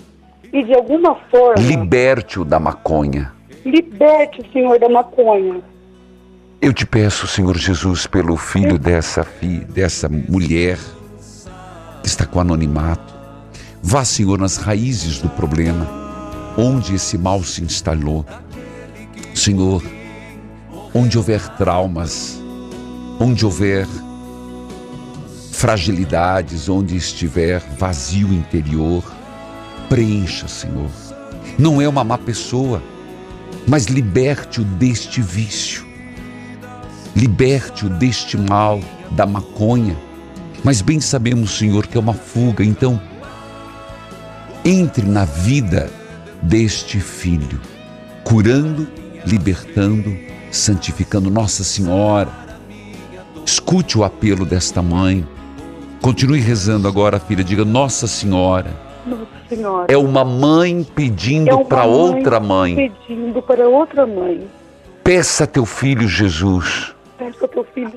E 0.51 0.61
de 0.65 0.73
alguma 0.73 1.15
forma, 1.31 1.55
liberte-o 1.61 2.43
da 2.43 2.59
maconha. 2.59 3.31
liberte 3.63 4.41
o 4.41 4.51
Senhor 4.51 4.77
da 4.79 4.89
maconha. 4.89 5.61
Eu 6.63 6.71
te 6.71 6.85
peço, 6.85 7.25
Senhor 7.25 7.57
Jesus, 7.57 8.05
pelo 8.05 8.37
filho 8.37 8.77
dessa 8.77 9.25
dessa 9.69 10.07
mulher 10.07 10.77
que 12.03 12.07
está 12.07 12.23
com 12.23 12.39
anonimato. 12.39 13.11
Vá, 13.81 14.05
Senhor, 14.05 14.37
nas 14.37 14.57
raízes 14.57 15.17
do 15.17 15.27
problema, 15.27 15.87
onde 16.55 16.93
esse 16.93 17.17
mal 17.17 17.43
se 17.43 17.63
instalou. 17.63 18.23
Senhor, 19.33 19.81
onde 20.93 21.17
houver 21.17 21.41
traumas, 21.57 22.39
onde 23.19 23.43
houver 23.43 23.87
fragilidades, 25.51 26.69
onde 26.69 26.95
estiver 26.95 27.59
vazio 27.79 28.31
interior, 28.31 29.03
preencha, 29.89 30.47
Senhor. 30.47 30.91
Não 31.57 31.81
é 31.81 31.89
uma 31.89 32.03
má 32.03 32.19
pessoa, 32.19 32.83
mas 33.67 33.85
liberte-o 33.85 34.63
deste 34.63 35.23
vício. 35.23 35.89
Liberte-o 37.15 37.89
deste 37.89 38.37
mal, 38.37 38.79
da 39.11 39.25
maconha. 39.25 39.95
Mas 40.63 40.81
bem 40.81 40.99
sabemos, 40.99 41.57
Senhor, 41.57 41.87
que 41.87 41.97
é 41.97 41.99
uma 41.99 42.13
fuga, 42.13 42.63
então 42.63 43.01
entre 44.63 45.05
na 45.05 45.25
vida 45.25 45.89
deste 46.41 46.99
filho, 46.99 47.59
curando, 48.23 48.87
libertando, 49.25 50.15
santificando 50.51 51.29
Nossa 51.29 51.63
Senhora. 51.63 52.29
Escute 53.45 53.97
o 53.97 54.03
apelo 54.03 54.45
desta 54.45 54.81
mãe. 54.81 55.27
Continue 56.01 56.39
rezando 56.39 56.87
agora, 56.87 57.19
filha. 57.19 57.43
Diga: 57.43 57.65
Nossa 57.65 58.07
Senhora. 58.07 58.71
Nossa 59.05 59.25
Senhora. 59.49 59.91
É 59.91 59.97
uma 59.97 60.23
mãe 60.23 60.85
pedindo 60.95 61.49
É 61.49 61.63
para 61.63 61.85
outra 61.85 62.39
mãe. 62.39 62.75
Pedindo 62.75 63.41
para 63.41 63.67
outra 63.67 64.05
mãe. 64.05 64.47
Peça 65.03 65.43
a 65.43 65.47
teu 65.47 65.65
filho 65.65 66.07
Jesus 66.07 66.93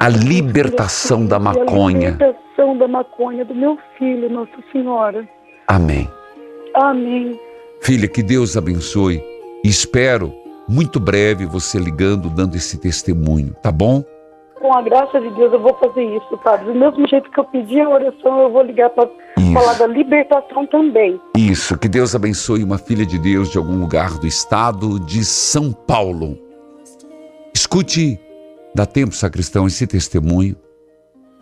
A 0.00 0.08
libertação 0.08 1.26
da 1.26 1.36
A 1.36 1.40
maconha. 1.40 2.10
libertação 2.10 2.76
da 2.76 2.88
maconha 2.88 3.44
do 3.44 3.54
meu 3.54 3.78
filho, 3.98 4.30
Nossa 4.30 4.52
Senhora. 4.72 5.28
Amém. 5.68 6.08
Amém. 6.74 7.38
Filha, 7.80 8.08
que 8.08 8.22
Deus 8.22 8.56
abençoe. 8.56 9.22
E 9.64 9.68
espero 9.68 10.32
muito 10.68 10.98
breve 10.98 11.46
você 11.46 11.78
ligando, 11.78 12.28
dando 12.30 12.56
esse 12.56 12.78
testemunho, 12.78 13.54
tá 13.62 13.70
bom? 13.70 14.02
Com 14.60 14.72
a 14.72 14.80
graça 14.80 15.20
de 15.20 15.28
Deus 15.30 15.52
eu 15.52 15.60
vou 15.60 15.74
fazer 15.74 16.02
isso, 16.04 16.38
Padre. 16.38 16.72
Do 16.72 16.74
mesmo 16.74 17.06
jeito 17.06 17.30
que 17.30 17.38
eu 17.38 17.44
pedi 17.44 17.80
a 17.80 17.88
oração, 17.88 18.40
eu 18.40 18.50
vou 18.50 18.62
ligar 18.62 18.88
para 18.90 19.08
falar 19.52 19.74
da 19.74 19.86
libertação 19.86 20.66
também. 20.66 21.20
Isso, 21.36 21.76
que 21.76 21.86
Deus 21.86 22.14
abençoe 22.14 22.64
uma 22.64 22.78
filha 22.78 23.04
de 23.04 23.18
Deus 23.18 23.50
de 23.50 23.58
algum 23.58 23.78
lugar 23.78 24.18
do 24.18 24.26
estado 24.26 24.98
de 25.00 25.22
São 25.24 25.70
Paulo. 25.70 26.38
Escute, 27.54 28.18
dá 28.74 28.84
tempo, 28.84 29.14
sacristão, 29.14 29.66
esse 29.66 29.86
testemunho. 29.86 30.56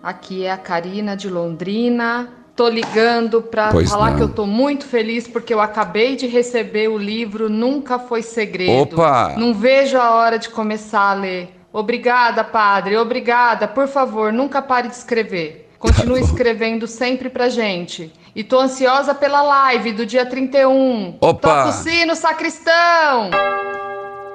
Aqui 0.02 0.44
é 0.44 0.50
a 0.50 0.56
Karina 0.56 1.16
de 1.16 1.28
Londrina. 1.28 2.28
Tô 2.54 2.68
ligando 2.68 3.40
para 3.40 3.70
falar 3.86 4.10
não. 4.10 4.16
que 4.16 4.22
eu 4.22 4.28
tô 4.28 4.46
muito 4.46 4.84
feliz 4.84 5.26
porque 5.26 5.54
eu 5.54 5.60
acabei 5.60 6.16
de 6.16 6.26
receber 6.26 6.88
o 6.88 6.98
livro 6.98 7.48
Nunca 7.48 7.98
Foi 7.98 8.20
Segredo. 8.20 8.94
Opa! 8.96 9.34
Não 9.38 9.54
vejo 9.54 9.96
a 9.96 10.10
hora 10.10 10.38
de 10.38 10.50
começar 10.50 11.10
a 11.10 11.14
ler. 11.14 11.48
Obrigada, 11.72 12.44
padre. 12.44 12.96
Obrigada. 12.96 13.66
Por 13.66 13.88
favor, 13.88 14.32
nunca 14.32 14.60
pare 14.60 14.88
de 14.88 14.94
escrever. 14.94 15.70
Continue 15.78 16.20
Tá 16.20 16.26
escrevendo 16.26 16.86
sempre 16.86 17.30
pra 17.30 17.48
gente. 17.48 18.12
E 18.36 18.44
tô 18.44 18.60
ansiosa 18.60 19.14
pela 19.14 19.42
live 19.42 19.92
do 19.92 20.04
dia 20.04 20.26
31. 20.26 21.16
Opa! 21.20 21.48
Toca 21.48 21.68
o 21.68 21.72
sino, 21.72 22.14
sacristão! 22.14 23.30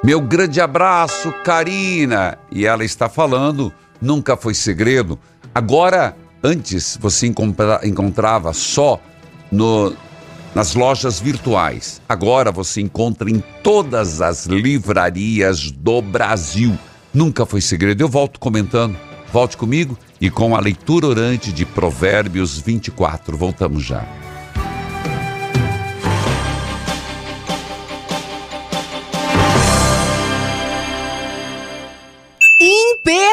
Meu 0.03 0.21
grande 0.21 0.62
abraço, 0.62 1.33
Karina. 1.43 2.38
E 2.51 2.65
ela 2.65 2.83
está 2.86 3.10
falando, 3.10 3.73
nunca 4.01 4.38
foi 4.38 4.53
segredo. 4.53 5.19
Agora, 5.53 6.15
antes 6.43 6.97
você 7.01 7.27
encontra- 7.27 7.81
encontrava 7.83 8.53
só 8.53 8.99
no- 9.51 9.93
nas 10.53 10.75
lojas 10.75 11.19
virtuais. 11.19 12.01
Agora 12.07 12.51
você 12.51 12.79
encontra 12.81 13.29
em 13.29 13.43
todas 13.63 14.21
as 14.21 14.45
livrarias 14.45 15.71
do 15.71 16.01
Brasil. 16.01 16.77
Nunca 17.13 17.45
foi 17.45 17.62
segredo. 17.62 18.01
Eu 18.01 18.07
volto 18.10 18.39
comentando. 18.39 18.95
Volte 19.33 19.57
comigo 19.57 19.97
e 20.21 20.29
com 20.29 20.55
a 20.55 20.60
leitura 20.60 21.07
orante 21.07 21.51
de 21.51 21.65
Provérbios 21.65 22.57
24. 22.60 23.36
Voltamos 23.36 23.83
já. 23.83 24.05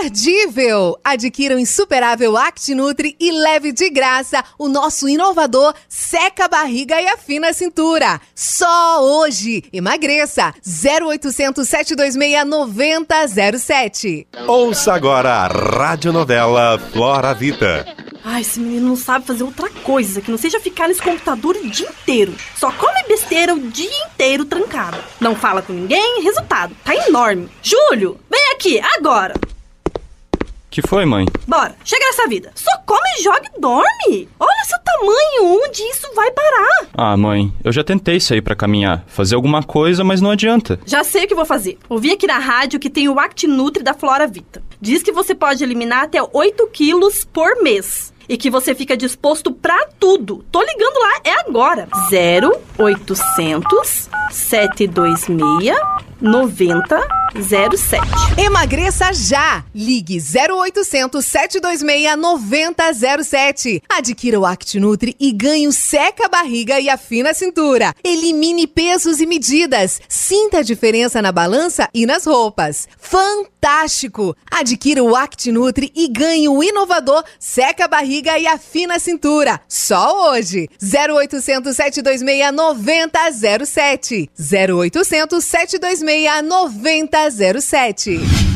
Imperdível! 0.04 0.98
Adquira 1.02 1.56
o 1.56 1.58
insuperável 1.58 2.36
ActiNutri 2.36 3.16
e 3.18 3.32
leve 3.32 3.72
de 3.72 3.88
graça 3.88 4.44
o 4.58 4.68
nosso 4.68 5.08
inovador 5.08 5.74
Seca 5.88 6.44
a 6.44 6.48
Barriga 6.48 7.00
e 7.00 7.08
Afina 7.08 7.48
a 7.48 7.52
Cintura. 7.52 8.20
Só 8.34 9.02
hoje! 9.02 9.64
Emagreça! 9.72 10.54
0800 10.62 11.66
726 11.66 12.44
9007. 12.46 14.26
Ouça 14.46 14.92
agora 14.92 15.30
a 15.30 15.46
radionovela 15.46 16.78
Flora 16.92 17.32
Vita. 17.32 17.86
Ai, 18.22 18.40
esse 18.40 18.58
menino 18.58 18.88
não 18.88 18.96
sabe 18.96 19.26
fazer 19.26 19.44
outra 19.44 19.68
coisa 19.68 20.20
que 20.20 20.30
não 20.30 20.38
seja 20.38 20.60
ficar 20.60 20.88
nesse 20.88 21.02
computador 21.02 21.56
o 21.56 21.68
dia 21.68 21.88
inteiro. 21.88 22.34
Só 22.56 22.70
come 22.72 23.02
besteira 23.06 23.54
o 23.54 23.60
dia 23.60 24.06
inteiro 24.06 24.44
trancado. 24.44 24.98
Não 25.20 25.36
fala 25.36 25.62
com 25.62 25.72
ninguém, 25.72 26.22
resultado, 26.22 26.74
tá 26.84 26.94
enorme. 27.06 27.48
Júlio, 27.62 28.18
vem 28.30 28.52
aqui, 28.52 28.80
agora. 28.96 29.34
Que 30.74 30.82
foi, 30.82 31.04
mãe? 31.04 31.24
Bora, 31.46 31.76
chega 31.84 32.04
nessa 32.06 32.26
vida. 32.26 32.50
Só 32.52 32.68
come, 32.84 33.22
joga 33.22 33.42
e 33.56 33.60
dorme. 33.60 34.28
Olha 34.40 34.64
seu 34.64 34.76
tamanho, 34.80 35.62
onde 35.62 35.80
isso 35.84 36.12
vai 36.16 36.32
parar? 36.32 36.88
Ah, 36.92 37.16
mãe, 37.16 37.52
eu 37.62 37.70
já 37.70 37.84
tentei 37.84 38.18
sair 38.18 38.42
para 38.42 38.56
caminhar, 38.56 39.04
fazer 39.06 39.36
alguma 39.36 39.62
coisa, 39.62 40.02
mas 40.02 40.20
não 40.20 40.32
adianta. 40.32 40.80
Já 40.84 41.04
sei 41.04 41.26
o 41.26 41.28
que 41.28 41.34
vou 41.36 41.44
fazer. 41.44 41.78
Ouvi 41.88 42.10
aqui 42.10 42.26
na 42.26 42.40
rádio 42.40 42.80
que 42.80 42.90
tem 42.90 43.08
o 43.08 43.20
ActiNutri 43.20 43.84
da 43.84 43.94
Flora 43.94 44.26
Vita. 44.26 44.64
Diz 44.80 45.00
que 45.00 45.12
você 45.12 45.32
pode 45.32 45.62
eliminar 45.62 46.02
até 46.02 46.18
8 46.20 46.66
quilos 46.72 47.24
por 47.24 47.62
mês 47.62 48.12
e 48.28 48.36
que 48.36 48.50
você 48.50 48.74
fica 48.74 48.96
disposto 48.96 49.52
para 49.52 49.86
tudo. 50.00 50.44
Tô 50.50 50.60
ligando 50.60 50.98
lá, 50.98 51.20
é 51.22 51.48
agora. 51.48 51.86
0800 52.10 54.08
726 54.28 55.28
9007. 57.34 58.06
Emagreça 58.38 59.12
já! 59.12 59.64
Ligue 59.74 60.18
0800 60.20 61.24
726 61.24 62.16
9007. 62.16 63.82
Adquira 63.88 64.38
o 64.38 64.46
ActiNutri 64.46 65.16
e 65.18 65.32
ganhe 65.32 65.66
o 65.66 65.72
seca 65.72 66.26
a 66.26 66.28
barriga 66.28 66.78
e 66.78 66.88
afina 66.88 67.30
a 67.30 67.34
cintura. 67.34 67.92
Elimine 68.04 68.68
pesos 68.68 69.20
e 69.20 69.26
medidas. 69.26 70.00
Sinta 70.08 70.58
a 70.58 70.62
diferença 70.62 71.20
na 71.20 71.32
balança 71.32 71.88
e 71.92 72.06
nas 72.06 72.24
roupas. 72.24 72.86
Fantástico! 72.98 74.36
Adquira 74.48 75.02
o 75.02 75.16
ActiNutri 75.16 75.90
e 75.94 76.06
ganhe 76.08 76.48
o 76.48 76.62
inovador 76.62 77.24
seca 77.40 77.86
a 77.86 77.88
barriga 77.88 78.38
e 78.38 78.46
afina 78.46 78.94
a 78.94 79.00
cintura. 79.00 79.60
Só 79.68 80.30
hoje. 80.30 80.68
0800 80.80 81.74
726 81.74 82.52
9007. 82.52 84.30
0800 84.38 85.44
726 85.44 86.42
9007. 86.44 87.23
3007. 87.30 88.53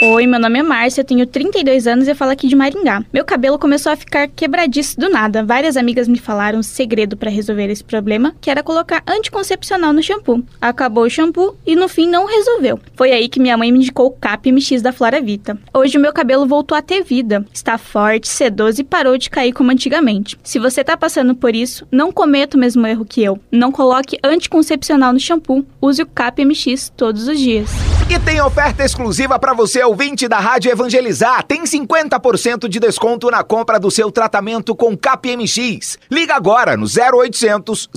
Oi, 0.00 0.28
meu 0.28 0.38
nome 0.38 0.60
é 0.60 0.62
Márcia, 0.62 1.02
tenho 1.02 1.26
32 1.26 1.88
anos 1.88 2.06
e 2.06 2.12
eu 2.12 2.14
falo 2.14 2.30
aqui 2.30 2.46
de 2.46 2.54
Maringá. 2.54 3.02
Meu 3.12 3.24
cabelo 3.24 3.58
começou 3.58 3.90
a 3.90 3.96
ficar 3.96 4.28
quebradiço 4.28 4.96
do 4.96 5.10
nada. 5.10 5.44
Várias 5.44 5.76
amigas 5.76 6.06
me 6.06 6.20
falaram 6.20 6.60
o 6.60 6.62
segredo 6.62 7.16
para 7.16 7.28
resolver 7.28 7.68
esse 7.68 7.82
problema, 7.82 8.32
que 8.40 8.48
era 8.48 8.62
colocar 8.62 9.02
anticoncepcional 9.08 9.92
no 9.92 10.00
shampoo. 10.00 10.44
Acabou 10.60 11.02
o 11.02 11.10
shampoo 11.10 11.56
e 11.66 11.74
no 11.74 11.88
fim 11.88 12.08
não 12.08 12.26
resolveu. 12.26 12.78
Foi 12.94 13.10
aí 13.10 13.28
que 13.28 13.40
minha 13.40 13.56
mãe 13.56 13.72
me 13.72 13.78
indicou 13.80 14.06
o 14.06 14.12
CAP 14.12 14.52
MX 14.52 14.82
da 14.82 14.92
Flora 14.92 15.20
Vita. 15.20 15.58
Hoje 15.74 15.98
o 15.98 16.00
meu 16.00 16.12
cabelo 16.12 16.46
voltou 16.46 16.78
a 16.78 16.82
ter 16.82 17.02
vida, 17.02 17.44
está 17.52 17.76
forte, 17.76 18.28
sedoso 18.28 18.80
e 18.80 18.84
parou 18.84 19.18
de 19.18 19.28
cair 19.28 19.52
como 19.52 19.72
antigamente. 19.72 20.38
Se 20.44 20.60
você 20.60 20.84
tá 20.84 20.96
passando 20.96 21.34
por 21.34 21.56
isso, 21.56 21.84
não 21.90 22.12
cometa 22.12 22.56
o 22.56 22.60
mesmo 22.60 22.86
erro 22.86 23.04
que 23.04 23.20
eu. 23.20 23.40
Não 23.50 23.72
coloque 23.72 24.16
anticoncepcional 24.22 25.12
no 25.12 25.18
shampoo. 25.18 25.66
Use 25.82 26.00
o 26.00 26.06
CAP 26.06 26.44
MX 26.44 26.92
todos 26.96 27.26
os 27.26 27.36
dias. 27.40 27.68
E 28.10 28.18
tem 28.20 28.40
oferta 28.40 28.82
exclusiva 28.82 29.38
para 29.38 29.52
você, 29.52 29.84
ouvinte 29.88 30.28
da 30.28 30.38
Rádio 30.38 30.70
Evangelizar. 30.70 31.42
Tem 31.42 31.64
50% 31.64 32.68
de 32.68 32.78
desconto 32.78 33.30
na 33.30 33.42
compra 33.42 33.80
do 33.80 33.90
seu 33.90 34.12
tratamento 34.12 34.76
com 34.76 34.96
CapMX. 34.96 35.98
Liga 36.10 36.34
agora 36.34 36.76
no 36.76 36.86
0800 36.86 37.88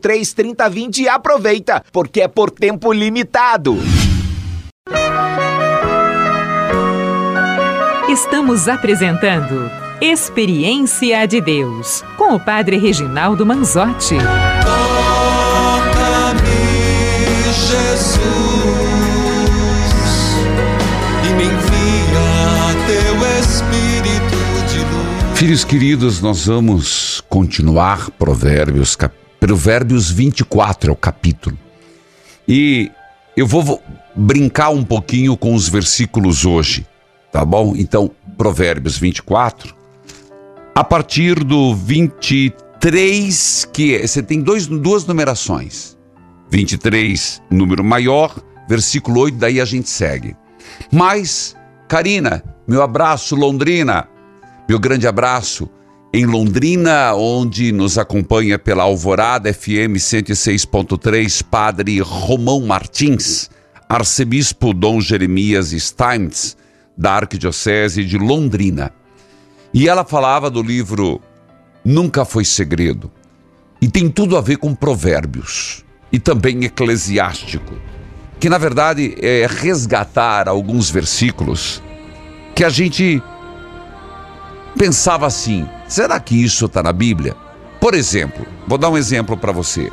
003 0.00 0.32
3020 0.32 1.02
e 1.02 1.08
aproveita, 1.08 1.84
porque 1.92 2.22
é 2.22 2.28
por 2.28 2.50
tempo 2.50 2.92
limitado. 2.92 3.76
Estamos 8.08 8.66
apresentando 8.68 9.70
Experiência 10.00 11.26
de 11.26 11.40
Deus 11.40 12.04
com 12.16 12.34
o 12.34 12.40
Padre 12.40 12.76
Reginaldo 12.76 13.44
Manzotti. 13.46 14.16
Toca-me, 14.62 16.42
Jesus, 17.52 18.45
Filhos 25.36 25.64
queridos, 25.64 26.20
nós 26.22 26.46
vamos 26.46 27.20
continuar 27.28 28.10
Provérbios, 28.12 28.96
cap... 28.96 29.14
Provérbios 29.38 30.10
24 30.10 30.90
é 30.90 30.92
o 30.92 30.96
capítulo. 30.96 31.58
E 32.48 32.90
eu 33.36 33.46
vou 33.46 33.62
vo- 33.62 33.82
brincar 34.14 34.70
um 34.70 34.82
pouquinho 34.82 35.36
com 35.36 35.54
os 35.54 35.68
versículos 35.68 36.46
hoje, 36.46 36.86
tá 37.30 37.44
bom? 37.44 37.74
Então, 37.76 38.10
Provérbios 38.38 38.96
24, 38.96 39.74
a 40.74 40.82
partir 40.82 41.44
do 41.44 41.74
23, 41.74 43.68
que 43.72 43.94
é, 43.94 44.06
você 44.06 44.22
tem 44.22 44.40
dois, 44.40 44.66
duas 44.66 45.04
numerações. 45.04 45.98
23, 46.50 47.42
número 47.50 47.84
maior, 47.84 48.34
versículo 48.66 49.20
8, 49.20 49.36
daí 49.36 49.60
a 49.60 49.66
gente 49.66 49.90
segue. 49.90 50.34
Mas, 50.90 51.54
Karina, 51.88 52.42
meu 52.66 52.82
abraço, 52.82 53.36
Londrina, 53.36 54.08
meu 54.68 54.78
grande 54.80 55.06
abraço 55.06 55.68
em 56.12 56.26
Londrina, 56.26 57.14
onde 57.14 57.70
nos 57.72 57.98
acompanha 57.98 58.58
pela 58.58 58.82
Alvorada 58.82 59.52
FM 59.52 59.94
106.3, 59.96 61.42
Padre 61.44 62.00
Romão 62.00 62.60
Martins, 62.66 63.48
Arcebispo 63.88 64.72
Dom 64.72 65.00
Jeremias 65.00 65.70
Steins, 65.70 66.56
da 66.96 67.12
Arquidiocese 67.12 68.04
de 68.04 68.18
Londrina. 68.18 68.92
E 69.72 69.88
ela 69.88 70.04
falava 70.04 70.50
do 70.50 70.62
livro 70.62 71.20
Nunca 71.84 72.24
Foi 72.24 72.44
Segredo. 72.44 73.12
E 73.80 73.88
tem 73.88 74.08
tudo 74.08 74.36
a 74.36 74.40
ver 74.40 74.56
com 74.56 74.74
provérbios 74.74 75.84
e 76.10 76.18
também 76.18 76.64
eclesiástico, 76.64 77.74
que 78.40 78.48
na 78.48 78.58
verdade 78.58 79.14
é 79.20 79.46
resgatar 79.46 80.48
alguns 80.48 80.90
versículos 80.90 81.82
que 82.54 82.64
a 82.64 82.70
gente 82.70 83.22
pensava 84.76 85.26
assim: 85.26 85.68
será 85.88 86.20
que 86.20 86.34
isso 86.34 86.66
está 86.66 86.82
na 86.82 86.92
Bíblia? 86.92 87.34
Por 87.80 87.94
exemplo, 87.94 88.46
vou 88.66 88.78
dar 88.78 88.88
um 88.88 88.96
exemplo 88.96 89.36
para 89.36 89.52
você. 89.52 89.90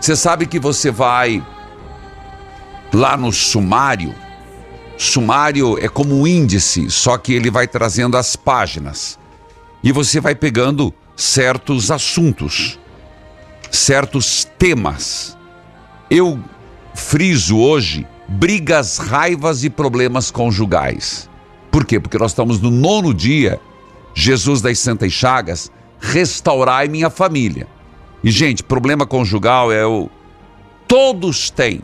Você 0.00 0.14
sabe 0.14 0.46
que 0.46 0.58
você 0.58 0.90
vai 0.90 1.44
lá 2.92 3.16
no 3.16 3.32
sumário. 3.32 4.14
Sumário 4.98 5.78
é 5.78 5.88
como 5.88 6.18
um 6.18 6.26
índice, 6.26 6.90
só 6.90 7.18
que 7.18 7.32
ele 7.34 7.50
vai 7.50 7.66
trazendo 7.66 8.16
as 8.16 8.34
páginas. 8.34 9.18
E 9.82 9.92
você 9.92 10.20
vai 10.20 10.34
pegando 10.34 10.92
certos 11.14 11.90
assuntos, 11.90 12.78
certos 13.70 14.48
temas. 14.58 15.36
Eu 16.10 16.42
friso 16.94 17.58
hoje 17.58 18.06
brigas, 18.28 18.98
raivas 18.98 19.64
e 19.64 19.70
problemas 19.70 20.30
conjugais. 20.30 21.28
Por 21.70 21.84
quê? 21.84 22.00
Porque 22.00 22.18
nós 22.18 22.30
estamos 22.32 22.60
no 22.60 22.70
nono 22.70 23.12
dia 23.12 23.60
Jesus 24.18 24.62
das 24.62 24.78
Santas 24.78 25.12
Chagas, 25.12 25.70
restaurai 26.00 26.88
minha 26.88 27.10
família. 27.10 27.68
E, 28.24 28.30
gente, 28.30 28.64
problema 28.64 29.06
conjugal 29.06 29.70
é 29.70 29.86
o. 29.86 30.08
Todos 30.88 31.50
têm. 31.50 31.82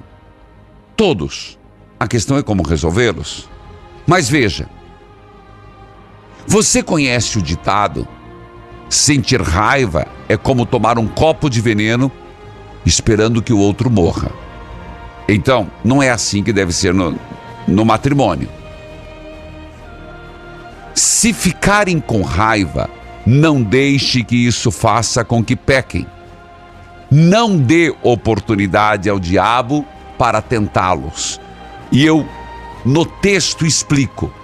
Todos. 0.97 1.59
A 2.01 2.09
questão 2.09 2.39
é 2.39 2.43
como 2.43 2.63
resolvê-los. 2.63 3.51
Mas 4.07 4.31
veja, 4.31 4.67
você 6.47 6.83
conhece 6.83 7.39
o 7.39 7.43
ditado: 7.43 8.09
sentir 8.89 9.43
raiva 9.43 10.09
é 10.27 10.37
como 10.37 10.65
tomar 10.65 10.99
um 10.99 11.07
copo 11.07 11.51
de 11.51 11.61
veneno 11.61 12.11
esperando 12.87 13.43
que 13.43 13.53
o 13.53 13.59
outro 13.59 13.91
morra. 13.91 14.33
Então, 15.29 15.71
não 15.85 16.03
é 16.03 16.09
assim 16.09 16.43
que 16.43 16.53
deve 16.53 16.73
ser 16.73 16.95
no, 16.95 17.15
no 17.69 17.85
matrimônio. 17.85 18.49
Se 21.23 21.33
ficarem 21.33 22.01
com 22.01 22.21
raiva, 22.23 22.91
não 23.25 23.63
deixe 23.63 24.25
que 24.25 24.35
isso 24.35 24.73
faça 24.73 25.25
com 25.25 25.41
que 25.41 25.55
pequem. 25.55 26.05
Não 27.09 27.57
dê 27.57 27.95
oportunidade 28.03 29.09
ao 29.09 29.21
diabo 29.21 29.87
para 30.19 30.43
tentá-los. 30.43 31.41
E 31.93 32.05
eu, 32.05 32.27
no 32.85 33.07
texto, 33.07 33.65
explico. 33.65 34.35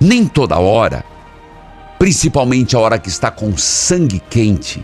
Nem 0.00 0.26
toda 0.26 0.58
hora, 0.58 1.04
principalmente 1.98 2.74
a 2.74 2.78
hora 2.78 2.98
que 2.98 3.10
está 3.10 3.30
com 3.30 3.54
sangue 3.54 4.18
quente, 4.30 4.82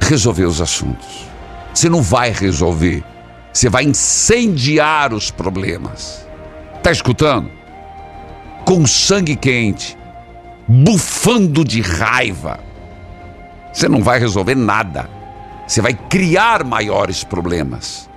resolver 0.00 0.46
os 0.46 0.62
assuntos. 0.62 1.26
Você 1.74 1.90
não 1.90 2.00
vai 2.00 2.30
resolver. 2.30 3.04
Você 3.52 3.68
vai 3.68 3.84
incendiar 3.84 5.12
os 5.12 5.30
problemas. 5.30 6.26
Tá 6.82 6.90
escutando? 6.90 7.63
Com 8.64 8.86
sangue 8.86 9.36
quente, 9.36 9.96
bufando 10.66 11.64
de 11.64 11.80
raiva. 11.80 12.60
Você 13.72 13.88
não 13.88 14.02
vai 14.02 14.18
resolver 14.18 14.54
nada. 14.54 15.10
Você 15.66 15.80
vai 15.80 15.94
criar 15.94 16.64
maiores 16.64 17.24
problemas. 17.24 18.08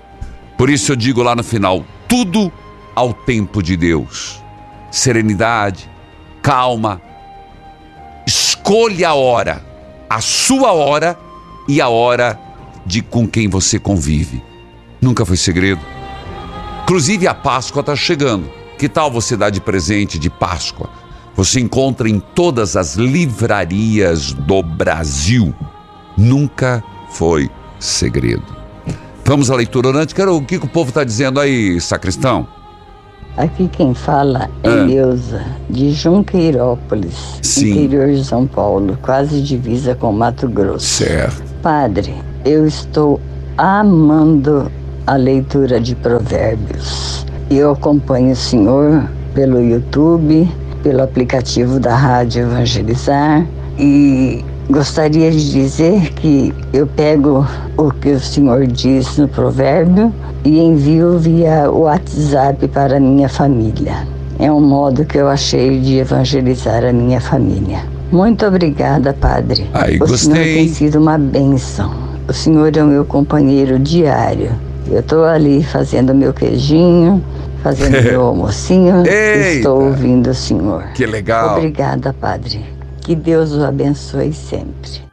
Por 0.57 0.69
isso 0.69 0.91
eu 0.91 0.95
digo 0.95 1.21
lá 1.21 1.35
no 1.35 1.43
final: 1.43 1.85
tudo 2.07 2.51
ao 2.95 3.13
tempo 3.13 3.61
de 3.61 3.75
Deus. 3.77 4.43
Serenidade, 4.89 5.89
calma. 6.41 7.01
Escolha 8.25 9.09
a 9.09 9.13
hora, 9.13 9.65
a 10.09 10.19
sua 10.19 10.73
hora 10.73 11.17
e 11.67 11.79
a 11.79 11.89
hora 11.89 12.39
de 12.85 13.01
com 13.01 13.27
quem 13.27 13.47
você 13.47 13.79
convive. 13.79 14.43
Nunca 15.01 15.25
foi 15.25 15.37
segredo. 15.37 15.81
Inclusive 16.83 17.27
a 17.27 17.33
Páscoa 17.33 17.81
está 17.81 17.95
chegando. 17.95 18.56
Que 18.77 18.87
tal 18.87 19.09
você 19.11 19.35
dar 19.35 19.49
de 19.49 19.59
presente 19.59 20.19
de 20.19 20.29
Páscoa? 20.29 20.89
Você 21.35 21.59
encontra 21.59 22.09
em 22.09 22.19
todas 22.19 22.75
as 22.75 22.95
livrarias 22.95 24.33
do 24.33 24.61
Brasil. 24.61 25.53
Nunca 26.17 26.83
foi 27.09 27.49
segredo. 27.79 28.43
Vamos 29.23 29.51
à 29.51 29.55
leitura 29.55 29.89
orante. 29.89 30.15
Quero 30.15 30.35
o 30.35 30.43
que 30.43 30.57
o 30.57 30.67
povo 30.67 30.89
está 30.89 31.03
dizendo 31.03 31.39
aí, 31.39 31.79
sacristão? 31.81 32.47
Aqui 33.35 33.67
quem 33.67 33.93
fala 33.93 34.49
é 34.63 34.69
Ah. 34.69 34.83
Neuza, 34.83 35.45
de 35.69 35.91
Junqueirópolis, 35.91 37.39
Sim. 37.43 37.69
interior 37.69 38.11
de 38.11 38.25
São 38.25 38.47
Paulo, 38.47 38.97
quase 38.99 39.41
divisa 39.41 39.93
com 39.93 40.11
Mato 40.11 40.47
Grosso. 40.49 40.87
Certo. 40.87 41.43
Padre, 41.61 42.15
eu 42.43 42.65
estou 42.65 43.21
amando 43.55 44.71
a 45.05 45.15
leitura 45.15 45.79
de 45.79 45.93
provérbios. 45.93 47.26
Eu 47.49 47.71
acompanho 47.71 48.33
o 48.33 48.35
senhor 48.35 49.09
pelo 49.33 49.61
YouTube, 49.61 50.49
pelo 50.83 51.01
aplicativo 51.01 51.79
da 51.79 51.95
Rádio 51.95 52.41
Evangelizar 52.43 53.45
e 53.79 54.43
gostaria 54.69 55.31
de 55.31 55.51
dizer 55.51 56.11
que 56.13 56.53
eu 56.73 56.85
pego 56.85 57.47
o 57.77 57.89
que 57.91 58.09
o 58.09 58.19
senhor 58.19 58.67
diz 58.67 59.17
no 59.17 59.29
provérbio 59.29 60.13
e 60.43 60.59
envio 60.59 61.17
via 61.17 61.71
WhatsApp 61.71 62.67
para 62.67 62.97
a 62.97 62.99
minha 62.99 63.29
família. 63.29 64.05
É 64.39 64.51
um 64.51 64.59
modo 64.59 65.05
que 65.05 65.17
eu 65.17 65.29
achei 65.29 65.79
de 65.79 65.99
evangelizar 65.99 66.83
a 66.83 66.91
minha 66.91 67.21
família. 67.21 67.79
Muito 68.11 68.45
obrigada, 68.45 69.13
Padre. 69.13 69.69
Ai, 69.73 69.97
o 70.01 70.07
senhor 70.07 70.37
gostei. 70.37 70.55
tem 70.55 70.67
sido 70.67 70.99
uma 70.99 71.17
bênção. 71.17 71.91
O 72.27 72.33
senhor 72.33 72.75
é 72.75 72.83
o 72.83 72.87
meu 72.87 73.05
companheiro 73.05 73.79
diário. 73.79 74.51
Eu 74.89 74.99
estou 75.01 75.25
ali 75.25 75.63
fazendo 75.63 76.15
meu 76.15 76.33
queijinho, 76.33 77.23
fazendo 77.61 78.01
meu 78.01 78.21
almocinho 78.27 79.05
e 79.05 79.57
estou 79.57 79.83
ouvindo 79.83 80.29
o 80.29 80.33
senhor. 80.33 80.83
Que 80.93 81.05
legal. 81.05 81.57
Obrigada, 81.57 82.13
Padre. 82.13 82.65
Que 83.01 83.15
Deus 83.15 83.53
o 83.53 83.63
abençoe 83.63 84.33
sempre. 84.33 85.07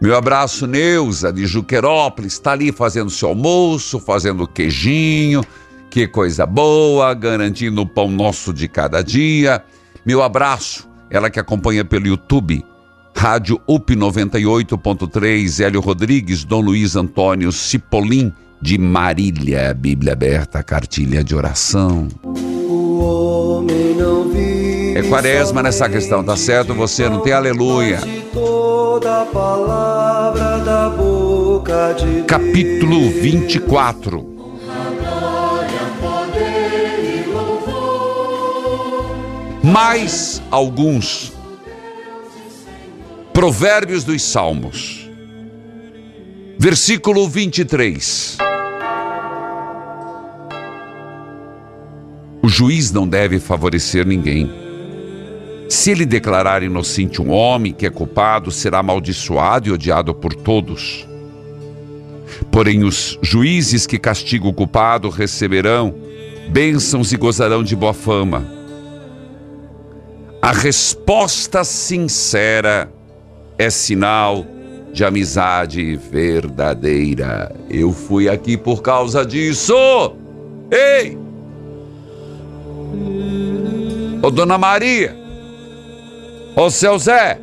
Meu 0.00 0.16
abraço, 0.16 0.66
Neuza, 0.66 1.32
de 1.32 1.44
Juquerópolis, 1.44 2.34
está 2.34 2.52
ali 2.52 2.70
fazendo 2.70 3.10
seu 3.10 3.30
almoço, 3.30 3.98
fazendo 3.98 4.46
queijinho, 4.46 5.42
que 5.90 6.06
coisa 6.06 6.46
boa, 6.46 7.12
garantindo 7.14 7.82
o 7.82 7.86
pão 7.86 8.08
nosso 8.08 8.52
de 8.52 8.68
cada 8.68 9.02
dia. 9.02 9.62
Meu 10.06 10.22
abraço, 10.22 10.88
ela 11.10 11.28
que 11.28 11.40
acompanha 11.40 11.84
pelo 11.84 12.06
YouTube, 12.06 12.64
Rádio 13.14 13.60
UP 13.66 13.96
98.3, 13.96 15.64
Hélio 15.64 15.80
Rodrigues, 15.80 16.44
Dom 16.44 16.60
Luiz 16.60 16.94
Antônio 16.94 17.50
Cipolim, 17.50 18.32
de 18.60 18.76
Marília, 18.78 19.72
Bíblia 19.72 20.12
aberta, 20.12 20.62
cartilha 20.62 21.22
de 21.22 21.34
oração. 21.34 22.08
É 24.94 25.02
quaresma 25.02 25.62
nessa 25.62 25.88
questão, 25.88 26.24
tá 26.24 26.36
certo? 26.36 26.74
Você 26.74 27.08
não 27.08 27.20
tem 27.20 27.32
aleluia. 27.32 28.00
Capítulo 32.26 33.10
24. 33.10 34.38
Mais 39.62 40.42
alguns 40.50 41.32
provérbios 43.32 44.02
dos 44.02 44.22
Salmos. 44.22 45.08
Versículo 46.58 47.28
23. 47.28 48.47
O 52.48 52.50
juiz 52.50 52.90
não 52.90 53.06
deve 53.06 53.38
favorecer 53.38 54.06
ninguém. 54.06 54.50
Se 55.68 55.90
ele 55.90 56.06
declarar 56.06 56.62
inocente 56.62 57.20
um 57.20 57.30
homem 57.30 57.74
que 57.74 57.84
é 57.84 57.90
culpado, 57.90 58.50
será 58.50 58.78
amaldiçoado 58.78 59.68
e 59.68 59.72
odiado 59.72 60.14
por 60.14 60.34
todos. 60.34 61.06
Porém, 62.50 62.84
os 62.84 63.18
juízes 63.20 63.86
que 63.86 63.98
castigam 63.98 64.48
o 64.48 64.54
culpado 64.54 65.10
receberão 65.10 65.94
bênçãos 66.48 67.12
e 67.12 67.18
gozarão 67.18 67.62
de 67.62 67.76
boa 67.76 67.92
fama. 67.92 68.50
A 70.40 70.52
resposta 70.52 71.62
sincera 71.64 72.90
é 73.58 73.68
sinal 73.68 74.46
de 74.90 75.04
amizade 75.04 75.96
verdadeira. 75.96 77.54
Eu 77.68 77.92
fui 77.92 78.26
aqui 78.26 78.56
por 78.56 78.80
causa 78.80 79.22
disso. 79.22 79.74
Ei! 80.70 81.27
Ô 84.20 84.30
Dona 84.30 84.58
Maria! 84.58 85.16
Ô 86.56 86.68
seu 86.70 86.98
Zé! 86.98 87.40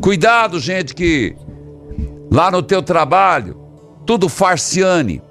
Cuidado, 0.00 0.58
gente, 0.58 0.94
que 0.94 1.36
lá 2.30 2.50
no 2.50 2.62
teu 2.62 2.82
trabalho, 2.82 3.60
tudo 4.06 4.28
farciane. 4.28 5.22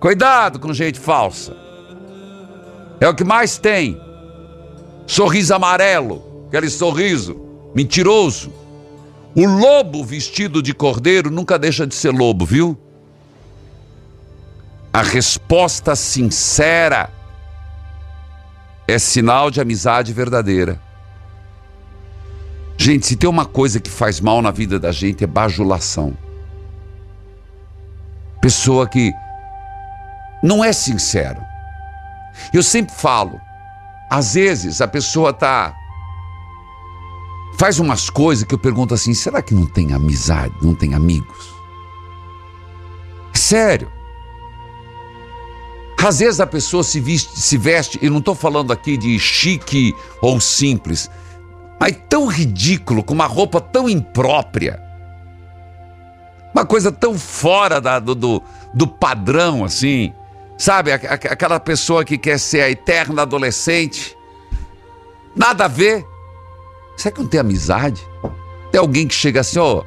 Cuidado 0.00 0.58
com 0.58 0.72
gente 0.72 0.98
falsa. 0.98 1.54
É 3.00 3.06
o 3.06 3.14
que 3.14 3.24
mais 3.24 3.58
tem. 3.58 4.00
Sorriso 5.06 5.54
amarelo, 5.54 6.46
aquele 6.48 6.70
sorriso 6.70 7.38
mentiroso. 7.74 8.50
O 9.34 9.44
lobo 9.44 10.02
vestido 10.04 10.62
de 10.62 10.72
cordeiro 10.72 11.30
nunca 11.30 11.58
deixa 11.58 11.86
de 11.86 11.94
ser 11.94 12.12
lobo, 12.12 12.46
viu? 12.46 12.78
A 14.90 15.02
resposta 15.02 15.94
sincera 15.94 17.10
é 18.88 18.98
sinal 18.98 19.50
de 19.50 19.60
amizade 19.60 20.12
verdadeira. 20.12 20.80
Gente, 22.78 23.06
se 23.06 23.16
tem 23.16 23.28
uma 23.28 23.46
coisa 23.46 23.80
que 23.80 23.90
faz 23.90 24.20
mal 24.20 24.40
na 24.42 24.50
vida 24.50 24.78
da 24.78 24.92
gente 24.92 25.24
é 25.24 25.26
bajulação. 25.26 26.16
Pessoa 28.40 28.86
que 28.86 29.12
não 30.42 30.62
é 30.62 30.72
sincero. 30.72 31.40
Eu 32.52 32.62
sempre 32.62 32.94
falo, 32.94 33.40
às 34.10 34.34
vezes 34.34 34.80
a 34.80 34.86
pessoa 34.86 35.32
tá 35.32 35.74
faz 37.58 37.78
umas 37.78 38.10
coisas 38.10 38.44
que 38.44 38.54
eu 38.54 38.58
pergunto 38.58 38.92
assim, 38.92 39.14
será 39.14 39.40
que 39.40 39.54
não 39.54 39.66
tem 39.66 39.94
amizade, 39.94 40.54
não 40.60 40.74
tem 40.74 40.94
amigos? 40.94 41.54
Sério. 43.32 43.95
Às 46.06 46.20
vezes 46.20 46.38
a 46.38 46.46
pessoa 46.46 46.84
se 46.84 47.00
veste, 47.00 47.36
se 47.36 47.58
veste 47.58 47.98
e 48.00 48.08
não 48.08 48.18
estou 48.18 48.36
falando 48.36 48.72
aqui 48.72 48.96
de 48.96 49.18
chique 49.18 49.92
ou 50.22 50.40
simples, 50.40 51.10
mas 51.80 51.96
tão 52.08 52.26
ridículo, 52.28 53.02
com 53.02 53.12
uma 53.12 53.26
roupa 53.26 53.60
tão 53.60 53.88
imprópria, 53.88 54.80
uma 56.54 56.64
coisa 56.64 56.92
tão 56.92 57.18
fora 57.18 57.80
da- 57.80 57.98
do, 57.98 58.14
do, 58.14 58.42
do 58.72 58.86
padrão 58.86 59.64
assim, 59.64 60.12
Sabe, 60.56 60.90
aquela 60.92 61.60
pessoa 61.60 62.04
que 62.04 62.16
quer 62.16 62.38
ser 62.38 62.62
a 62.62 62.70
eterna 62.70 63.22
adolescente. 63.22 64.16
Nada 65.34 65.66
a 65.66 65.68
ver. 65.68 66.06
Será 66.96 67.14
que 67.14 67.20
não 67.20 67.28
tem 67.28 67.40
amizade? 67.40 68.00
Tem 68.72 68.80
alguém 68.80 69.06
que 69.06 69.14
chega 69.14 69.40
assim, 69.40 69.58
ó, 69.58 69.82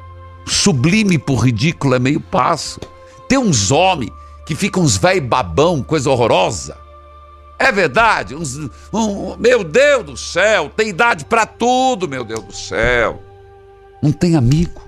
sublime 0.46 1.18
por 1.18 1.44
ridículo 1.44 1.94
é 1.94 1.98
meio 1.98 2.20
passo. 2.20 2.78
Tem 3.26 3.36
uns 3.36 3.72
homens 3.72 4.12
que 4.50 4.56
ficam 4.56 4.82
uns 4.82 4.96
velho 4.96 5.22
babão, 5.22 5.80
coisa 5.80 6.10
horrorosa. 6.10 6.76
É 7.56 7.70
verdade, 7.70 8.34
uns, 8.34 8.56
um, 8.92 9.36
meu 9.36 9.62
Deus 9.62 10.04
do 10.04 10.16
céu, 10.16 10.68
tem 10.68 10.88
idade 10.88 11.24
pra 11.24 11.46
tudo, 11.46 12.08
meu 12.08 12.24
Deus 12.24 12.42
do 12.42 12.52
céu. 12.52 13.22
Não 14.02 14.10
tem 14.10 14.34
amigo. 14.34 14.82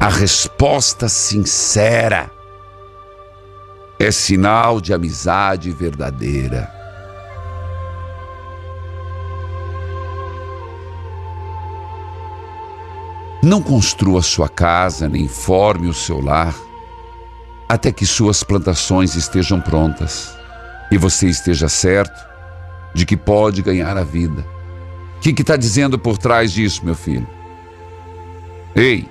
A 0.00 0.08
resposta 0.08 1.08
sincera 1.08 2.28
é 3.96 4.10
sinal 4.10 4.80
de 4.80 4.92
amizade 4.92 5.70
verdadeira. 5.70 6.68
Não 13.46 13.62
construa 13.62 14.22
sua 14.22 14.48
casa, 14.48 15.08
nem 15.08 15.28
forme 15.28 15.86
o 15.86 15.94
seu 15.94 16.20
lar, 16.20 16.52
até 17.68 17.92
que 17.92 18.04
suas 18.04 18.42
plantações 18.42 19.14
estejam 19.14 19.60
prontas 19.60 20.36
e 20.90 20.98
você 20.98 21.28
esteja 21.28 21.68
certo 21.68 22.26
de 22.92 23.06
que 23.06 23.16
pode 23.16 23.62
ganhar 23.62 23.96
a 23.96 24.02
vida. 24.02 24.44
O 25.18 25.20
que 25.20 25.42
está 25.42 25.56
dizendo 25.56 25.96
por 25.96 26.18
trás 26.18 26.50
disso, 26.50 26.84
meu 26.84 26.96
filho? 26.96 27.24
Ei, 28.74 29.08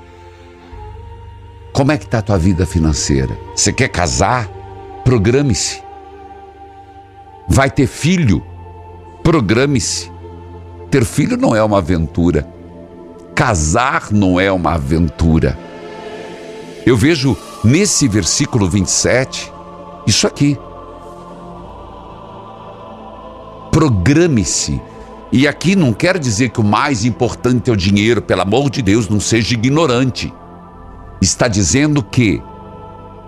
como 1.71 1.93
é 1.93 1.97
que 1.97 2.03
está 2.03 2.17
a 2.17 2.21
tua 2.21 2.37
vida 2.37 2.65
financeira? 2.65 3.39
Você 3.55 3.71
quer 3.71 3.87
casar? 3.87 4.49
Programe-se. 5.05 5.81
Vai 7.47 7.71
ter 7.71 7.87
filho? 7.87 8.45
Programe-se. 9.23 10.11
Ter 10.91 11.05
filho 11.05 11.37
não 11.37 11.55
é 11.55 11.63
uma 11.63 11.77
aventura. 11.77 12.53
Casar 13.35 14.13
não 14.13 14.39
é 14.39 14.49
uma 14.49 14.75
aventura. 14.75 15.59
Eu 16.85 16.95
vejo 16.95 17.35
nesse 17.65 18.07
versículo 18.07 18.69
27 18.69 19.51
isso 20.07 20.25
aqui. 20.25 20.57
Programe-se. 23.71 24.81
E 25.33 25.49
aqui 25.49 25.75
não 25.75 25.91
quer 25.91 26.17
dizer 26.17 26.49
que 26.49 26.61
o 26.61 26.63
mais 26.63 27.03
importante 27.03 27.69
é 27.69 27.73
o 27.73 27.75
dinheiro, 27.75 28.21
pelo 28.21 28.41
amor 28.41 28.69
de 28.69 28.81
Deus, 28.81 29.09
não 29.09 29.19
seja 29.19 29.53
ignorante. 29.53 30.33
Está 31.21 31.49
dizendo 31.49 32.01
que 32.01 32.41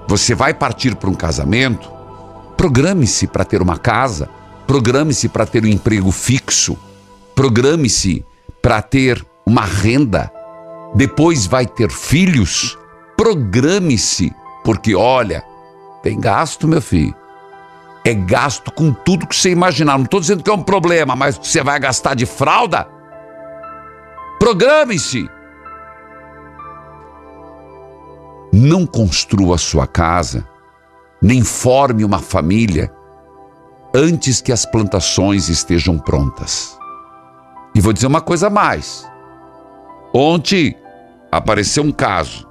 você 0.07 0.33
vai 0.33 0.53
partir 0.53 0.95
para 0.95 1.09
um 1.09 1.13
casamento, 1.13 1.91
programe-se 2.55 3.27
para 3.27 3.43
ter 3.43 3.61
uma 3.61 3.77
casa, 3.77 4.29
programe-se 4.65 5.27
para 5.27 5.45
ter 5.45 5.65
um 5.65 5.67
emprego 5.67 6.11
fixo, 6.11 6.77
programe-se 7.35 8.23
para 8.61 8.81
ter 8.81 9.25
uma 9.47 9.61
renda, 9.61 10.29
depois 10.93 11.47
vai 11.47 11.65
ter 11.65 11.89
filhos, 11.89 12.77
programe-se, 13.15 14.35
porque 14.61 14.93
olha, 14.93 15.41
tem 16.03 16.19
gasto, 16.19 16.67
meu 16.67 16.81
filho. 16.81 17.15
É 18.03 18.13
gasto 18.13 18.73
com 18.73 18.91
tudo 18.91 19.25
que 19.25 19.33
você 19.33 19.49
imaginar. 19.49 19.97
Não 19.97 20.03
estou 20.03 20.19
dizendo 20.19 20.43
que 20.43 20.49
é 20.49 20.53
um 20.53 20.61
problema, 20.61 21.15
mas 21.15 21.37
você 21.37 21.63
vai 21.63 21.79
gastar 21.79 22.13
de 22.13 22.25
fralda? 22.25 22.89
Programe-se. 24.37 25.29
Não 28.51 28.85
construa 28.85 29.57
sua 29.57 29.87
casa, 29.87 30.45
nem 31.21 31.41
forme 31.41 32.03
uma 32.03 32.19
família 32.19 32.91
antes 33.95 34.41
que 34.41 34.51
as 34.51 34.65
plantações 34.65 35.47
estejam 35.47 35.97
prontas. 35.97 36.77
E 37.73 37.79
vou 37.79 37.93
dizer 37.93 38.07
uma 38.07 38.21
coisa 38.21 38.47
a 38.47 38.49
mais. 38.49 39.07
Ontem 40.17 40.75
apareceu 41.31 41.83
um 41.83 41.91
caso. 41.91 42.47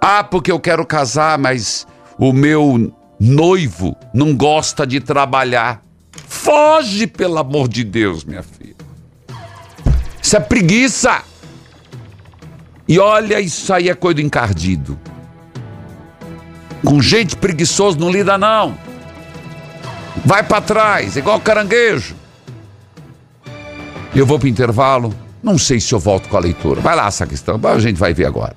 Ah, 0.00 0.22
porque 0.22 0.52
eu 0.52 0.60
quero 0.60 0.86
casar, 0.86 1.36
mas 1.36 1.84
o 2.16 2.32
meu 2.32 2.94
noivo 3.18 3.96
não 4.14 4.36
gosta 4.36 4.86
de 4.86 5.00
trabalhar. 5.00 5.82
Foge, 6.28 7.08
pelo 7.08 7.38
amor 7.38 7.66
de 7.66 7.82
Deus, 7.82 8.22
minha 8.22 8.44
filha. 8.44 8.76
Isso 10.22 10.36
é 10.36 10.38
preguiça. 10.38 11.24
E 12.86 13.00
olha, 13.00 13.40
isso 13.40 13.74
aí 13.74 13.88
é 13.88 13.94
coisa 13.96 14.14
do 14.14 14.20
encardido. 14.20 14.96
Com 16.84 17.02
gente 17.02 17.34
preguiçoso 17.34 17.98
não 17.98 18.12
lida, 18.12 18.38
não. 18.38 18.78
Vai 20.24 20.44
para 20.44 20.60
trás, 20.60 21.16
igual 21.16 21.40
caranguejo. 21.40 22.14
Eu 24.14 24.24
vou 24.24 24.38
para 24.38 24.48
intervalo. 24.48 25.12
Não 25.42 25.56
sei 25.58 25.80
se 25.80 25.92
eu 25.92 25.98
volto 25.98 26.28
com 26.28 26.36
a 26.36 26.40
leitura. 26.40 26.80
Vai 26.80 26.94
lá, 26.94 27.10
sacristão. 27.10 27.60
A 27.62 27.78
gente 27.78 27.96
vai 27.96 28.12
ver 28.12 28.26
agora. 28.26 28.54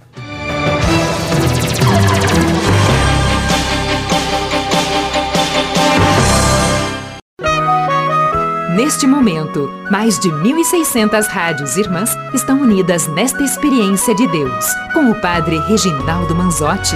Neste 8.76 9.06
momento, 9.06 9.70
mais 9.92 10.20
de 10.20 10.30
1.600 10.30 11.28
rádios 11.28 11.78
irmãs 11.78 12.10
estão 12.34 12.60
unidas 12.60 13.08
nesta 13.08 13.44
experiência 13.44 14.16
de 14.16 14.28
Deus, 14.28 14.66
com 14.94 15.12
o 15.12 15.22
Padre 15.22 15.60
Reginaldo 15.60 16.34
Manzotti. 16.34 16.96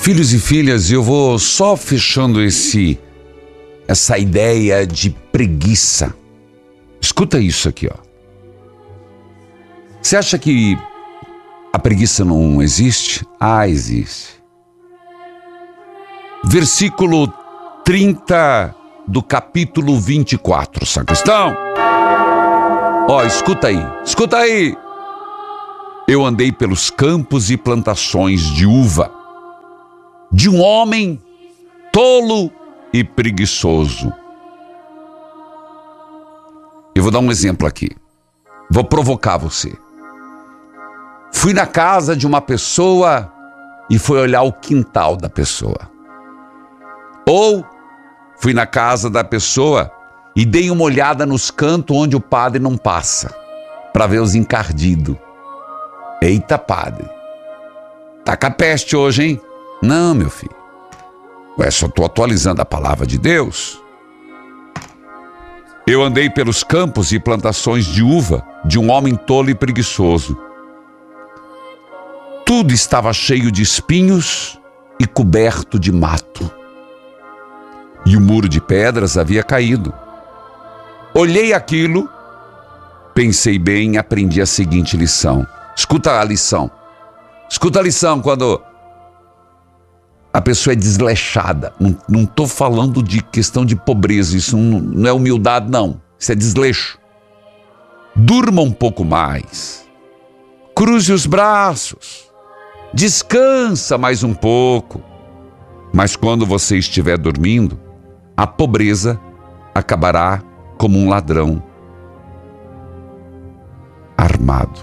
Filhos 0.00 0.32
e 0.32 0.38
filhas, 0.38 0.90
eu 0.90 1.02
vou 1.02 1.38
só 1.38 1.76
fechando 1.76 2.42
esse 2.42 2.98
essa 3.86 4.16
ideia 4.16 4.86
de 4.86 5.10
preguiça. 5.10 6.14
Escuta 6.98 7.38
isso 7.38 7.68
aqui, 7.68 7.86
ó. 7.86 7.96
Você 10.00 10.16
acha 10.16 10.38
que 10.38 10.78
a 11.70 11.78
preguiça 11.78 12.24
não 12.24 12.62
existe? 12.62 13.26
Ah, 13.38 13.68
existe. 13.68 14.40
Versículo 16.44 17.30
30 17.84 18.74
do 19.06 19.22
capítulo 19.22 20.00
24, 20.00 20.86
sacristão. 20.86 21.54
Ó, 23.06 23.22
escuta 23.24 23.66
aí, 23.66 23.86
escuta 24.02 24.38
aí. 24.38 24.74
Eu 26.08 26.24
andei 26.24 26.50
pelos 26.50 26.88
campos 26.88 27.50
e 27.50 27.56
plantações 27.58 28.40
de 28.54 28.64
uva, 28.64 29.19
de 30.32 30.48
um 30.48 30.60
homem 30.60 31.20
tolo 31.92 32.50
e 32.92 33.02
preguiçoso. 33.02 34.12
Eu 36.94 37.02
vou 37.02 37.10
dar 37.10 37.18
um 37.18 37.30
exemplo 37.30 37.66
aqui. 37.66 37.90
Vou 38.70 38.84
provocar 38.84 39.36
você. 39.36 39.76
Fui 41.32 41.52
na 41.52 41.66
casa 41.66 42.16
de 42.16 42.26
uma 42.26 42.40
pessoa 42.40 43.32
e 43.88 43.98
fui 43.98 44.18
olhar 44.18 44.42
o 44.42 44.52
quintal 44.52 45.16
da 45.16 45.28
pessoa. 45.28 45.90
Ou 47.26 47.64
fui 48.38 48.52
na 48.54 48.66
casa 48.66 49.10
da 49.10 49.24
pessoa 49.24 49.90
e 50.36 50.44
dei 50.44 50.70
uma 50.70 50.84
olhada 50.84 51.26
nos 51.26 51.50
cantos 51.50 51.96
onde 51.96 52.16
o 52.16 52.20
padre 52.20 52.60
não 52.60 52.76
passa, 52.76 53.34
para 53.92 54.06
ver 54.06 54.20
os 54.20 54.34
encardidos. 54.34 55.16
Eita, 56.22 56.58
padre. 56.58 57.08
Tá 58.24 58.36
com 58.36 58.46
a 58.46 58.50
peste 58.50 58.94
hoje, 58.94 59.24
hein? 59.24 59.40
Não, 59.82 60.14
meu 60.14 60.28
filho. 60.28 60.54
Ué, 61.58 61.70
só 61.70 61.88
tô 61.88 62.04
atualizando 62.04 62.60
a 62.60 62.64
palavra 62.64 63.06
de 63.06 63.18
Deus. 63.18 63.80
Eu 65.86 66.02
andei 66.02 66.30
pelos 66.30 66.62
campos 66.62 67.12
e 67.12 67.18
plantações 67.18 67.84
de 67.84 68.02
uva 68.02 68.46
de 68.64 68.78
um 68.78 68.90
homem 68.90 69.16
tolo 69.16 69.50
e 69.50 69.54
preguiçoso. 69.54 70.38
Tudo 72.44 72.72
estava 72.72 73.12
cheio 73.12 73.50
de 73.50 73.62
espinhos 73.62 74.58
e 74.98 75.06
coberto 75.06 75.78
de 75.78 75.90
mato. 75.90 76.50
E 78.04 78.16
o 78.16 78.20
muro 78.20 78.48
de 78.48 78.60
pedras 78.60 79.16
havia 79.16 79.42
caído. 79.42 79.92
Olhei 81.14 81.52
aquilo, 81.52 82.08
pensei 83.14 83.58
bem 83.58 83.94
e 83.94 83.98
aprendi 83.98 84.40
a 84.40 84.46
seguinte 84.46 84.96
lição. 84.96 85.46
Escuta 85.76 86.20
a 86.20 86.24
lição. 86.24 86.70
Escuta 87.48 87.80
a 87.80 87.82
lição 87.82 88.20
quando 88.20 88.60
a 90.32 90.40
pessoa 90.40 90.72
é 90.72 90.76
desleixada. 90.76 91.72
Não 92.08 92.22
estou 92.22 92.46
falando 92.46 93.02
de 93.02 93.22
questão 93.22 93.64
de 93.64 93.74
pobreza, 93.74 94.36
isso 94.36 94.56
não, 94.56 94.80
não 94.80 95.08
é 95.08 95.12
humildade, 95.12 95.70
não. 95.70 96.00
Isso 96.18 96.32
é 96.32 96.34
desleixo. 96.34 96.98
Durma 98.14 98.62
um 98.62 98.70
pouco 98.70 99.04
mais. 99.04 99.84
Cruze 100.74 101.12
os 101.12 101.26
braços. 101.26 102.30
Descansa 102.94 103.98
mais 103.98 104.22
um 104.22 104.34
pouco. 104.34 105.02
Mas 105.92 106.14
quando 106.14 106.46
você 106.46 106.78
estiver 106.78 107.18
dormindo, 107.18 107.78
a 108.36 108.46
pobreza 108.46 109.20
acabará 109.74 110.42
como 110.78 110.98
um 110.98 111.08
ladrão 111.08 111.62
armado. 114.16 114.80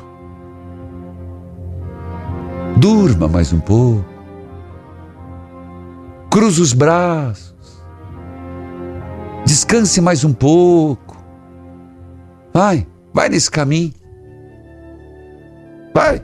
Durma 2.75 3.27
mais 3.27 3.53
um 3.53 3.59
pouco. 3.59 4.16
Cruze 6.29 6.61
os 6.61 6.73
braços. 6.73 7.55
Descanse 9.45 10.01
mais 10.01 10.23
um 10.23 10.33
pouco. 10.33 11.17
Vai, 12.53 12.85
vai 13.13 13.29
nesse 13.29 13.49
caminho. 13.49 13.93
Vai, 15.93 16.21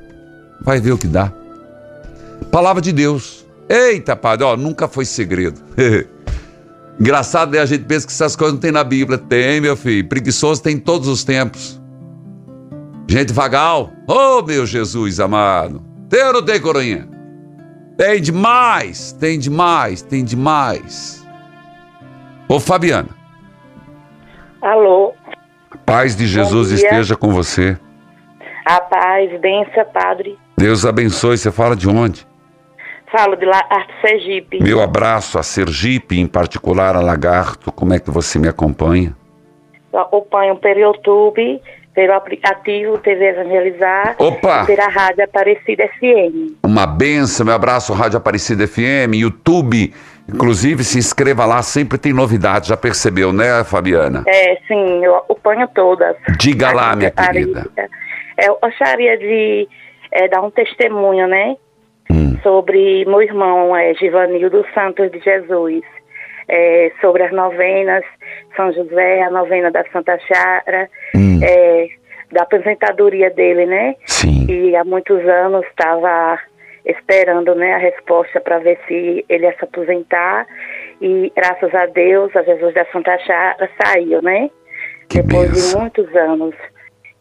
vai 0.63 0.79
ver 0.79 0.91
o 0.91 0.97
que 0.97 1.07
dá. 1.07 1.31
Palavra 2.51 2.81
de 2.81 2.91
Deus. 2.91 3.45
Eita, 3.69 4.15
padre, 4.15 4.45
ó, 4.45 4.57
nunca 4.57 4.87
foi 4.87 5.05
segredo. 5.05 5.61
Engraçado, 6.99 7.51
né? 7.51 7.59
A 7.59 7.65
gente 7.65 7.85
pensa 7.85 8.05
que 8.05 8.13
essas 8.13 8.35
coisas 8.35 8.53
não 8.53 8.59
tem 8.59 8.71
na 8.71 8.83
Bíblia. 8.83 9.17
Tem, 9.17 9.59
meu 9.59 9.75
filho. 9.75 10.07
Preguiçoso 10.07 10.61
tem 10.61 10.75
em 10.75 10.79
todos 10.79 11.07
os 11.07 11.23
tempos. 11.23 11.81
Gente 13.09 13.33
vagal. 13.33 13.91
Oh, 14.07 14.41
meu 14.43 14.65
Jesus 14.65 15.19
amado. 15.19 15.83
Tem 16.09 16.23
ou 16.25 16.33
não 16.33 16.43
tem, 16.43 16.59
coroinha? 16.61 17.09
Tem 17.97 18.21
demais, 18.21 19.13
tem 19.13 19.37
demais, 19.37 20.01
tem 20.01 20.23
demais. 20.23 21.25
Ô, 22.47 22.59
Fabiana. 22.59 23.09
Alô. 24.61 25.13
Paz 25.85 26.15
de 26.15 26.25
Jesus 26.25 26.71
esteja 26.71 27.15
com 27.15 27.31
você. 27.31 27.77
A 28.65 28.79
paz, 28.79 29.29
benção, 29.41 29.85
padre. 29.93 30.37
Deus 30.57 30.85
abençoe. 30.85 31.37
Você 31.37 31.51
fala 31.51 31.75
de 31.75 31.89
onde? 31.89 32.25
Falo 33.11 33.35
de 33.35 33.45
lá, 33.45 33.61
Arte 33.69 33.93
Sergipe. 34.01 34.63
Meu 34.63 34.81
abraço 34.81 35.37
a 35.37 35.43
Sergipe, 35.43 36.19
em 36.19 36.25
particular 36.25 36.95
a 36.95 37.01
Lagarto. 37.01 37.71
Como 37.71 37.93
é 37.93 37.99
que 37.99 38.09
você 38.09 38.39
me 38.39 38.47
acompanha? 38.47 39.15
Eu 39.91 39.99
acompanho 39.99 40.55
pelo 40.55 40.79
YouTube, 40.79 41.61
pelo 41.93 42.13
aplicativo 42.13 42.97
TV 42.97 43.29
Evangelizar. 43.29 44.15
Opa! 44.17 44.63
E 44.63 44.67
pela 44.67 44.87
Rádio 44.87 45.23
Aparecida 45.23 45.87
FM. 45.99 46.57
Uma 46.63 46.87
benção, 46.87 47.45
meu 47.45 47.55
abraço, 47.55 47.93
Rádio 47.93 48.17
Aparecida 48.17 48.67
FM, 48.67 49.13
YouTube. 49.13 49.93
Inclusive, 50.27 50.83
se 50.83 50.97
inscreva 50.97 51.45
lá, 51.45 51.61
sempre 51.61 51.97
tem 51.97 52.13
novidades. 52.13 52.69
Já 52.69 52.77
percebeu, 52.77 53.33
né, 53.33 53.63
Fabiana? 53.63 54.23
É, 54.25 54.57
sim, 54.67 55.03
eu 55.03 55.15
acompanho 55.17 55.67
todas. 55.75 56.15
Diga 56.39 56.71
lá, 56.71 56.95
minha 56.95 57.11
querida. 57.11 57.69
É, 58.37 58.47
eu 58.47 58.57
gostaria 58.61 59.17
de 59.17 59.67
é, 60.11 60.27
dar 60.27 60.41
um 60.41 60.49
testemunho, 60.49 61.27
né? 61.27 61.55
Sobre 62.41 63.05
meu 63.05 63.21
irmão, 63.21 63.75
é, 63.75 63.93
Givanildo 63.93 64.65
Santos 64.73 65.11
de 65.11 65.19
Jesus. 65.19 65.83
É, 66.47 66.91
sobre 66.99 67.23
as 67.23 67.31
novenas, 67.31 68.03
São 68.55 68.71
José, 68.73 69.21
a 69.23 69.29
novena 69.29 69.71
da 69.71 69.83
Santa 69.91 70.17
Chara, 70.19 70.89
é, 71.43 71.87
da 72.31 72.43
aposentadoria 72.43 73.29
dele, 73.29 73.65
né? 73.65 73.95
Sim. 74.05 74.45
E 74.49 74.75
há 74.75 74.83
muitos 74.83 75.19
anos 75.27 75.65
estava 75.67 76.39
esperando 76.85 77.55
né, 77.55 77.73
a 77.73 77.77
resposta 77.77 78.41
para 78.41 78.59
ver 78.59 78.77
se 78.87 79.23
ele 79.29 79.45
ia 79.45 79.55
se 79.57 79.63
aposentar. 79.63 80.45
E 81.01 81.31
graças 81.35 81.73
a 81.73 81.85
Deus, 81.85 82.35
a 82.35 82.43
Jesus 82.43 82.73
da 82.73 82.85
Santa 82.91 83.17
Chara 83.19 83.69
saiu, 83.83 84.21
né? 84.21 84.49
Depois 85.09 85.51
de 85.51 85.77
muitos 85.77 86.13
anos. 86.15 86.55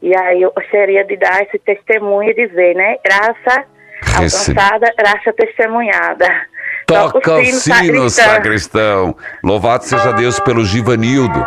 E 0.00 0.16
aí 0.16 0.42
eu 0.42 0.52
gostaria 0.52 1.04
de 1.04 1.16
dar 1.16 1.42
esse 1.42 1.58
testemunho 1.58 2.30
e 2.30 2.34
dizer, 2.34 2.74
né? 2.74 2.96
Graça 3.04 3.64
Recebe- 4.20 4.58
alcançada, 4.58 4.94
graça 4.98 5.32
testemunhada. 5.32 6.26
Toca 6.92 7.34
o 7.34 7.44
sino, 7.44 7.82
sino, 7.82 8.10
sacristão. 8.10 9.16
Louvado 9.42 9.84
seja 9.84 10.12
Deus 10.12 10.38
pelo 10.40 10.64
Givanildo. 10.64 11.44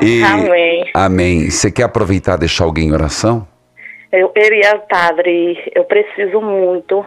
E... 0.00 0.22
Amém. 0.22 0.90
Amém. 0.94 1.50
Você 1.50 1.70
quer 1.70 1.84
aproveitar 1.84 2.36
e 2.36 2.40
deixar 2.40 2.64
alguém 2.64 2.88
em 2.88 2.92
oração? 2.92 3.46
Eu 4.10 4.28
queria, 4.28 4.78
padre, 4.88 5.58
eu 5.74 5.84
preciso 5.84 6.40
muito 6.40 7.04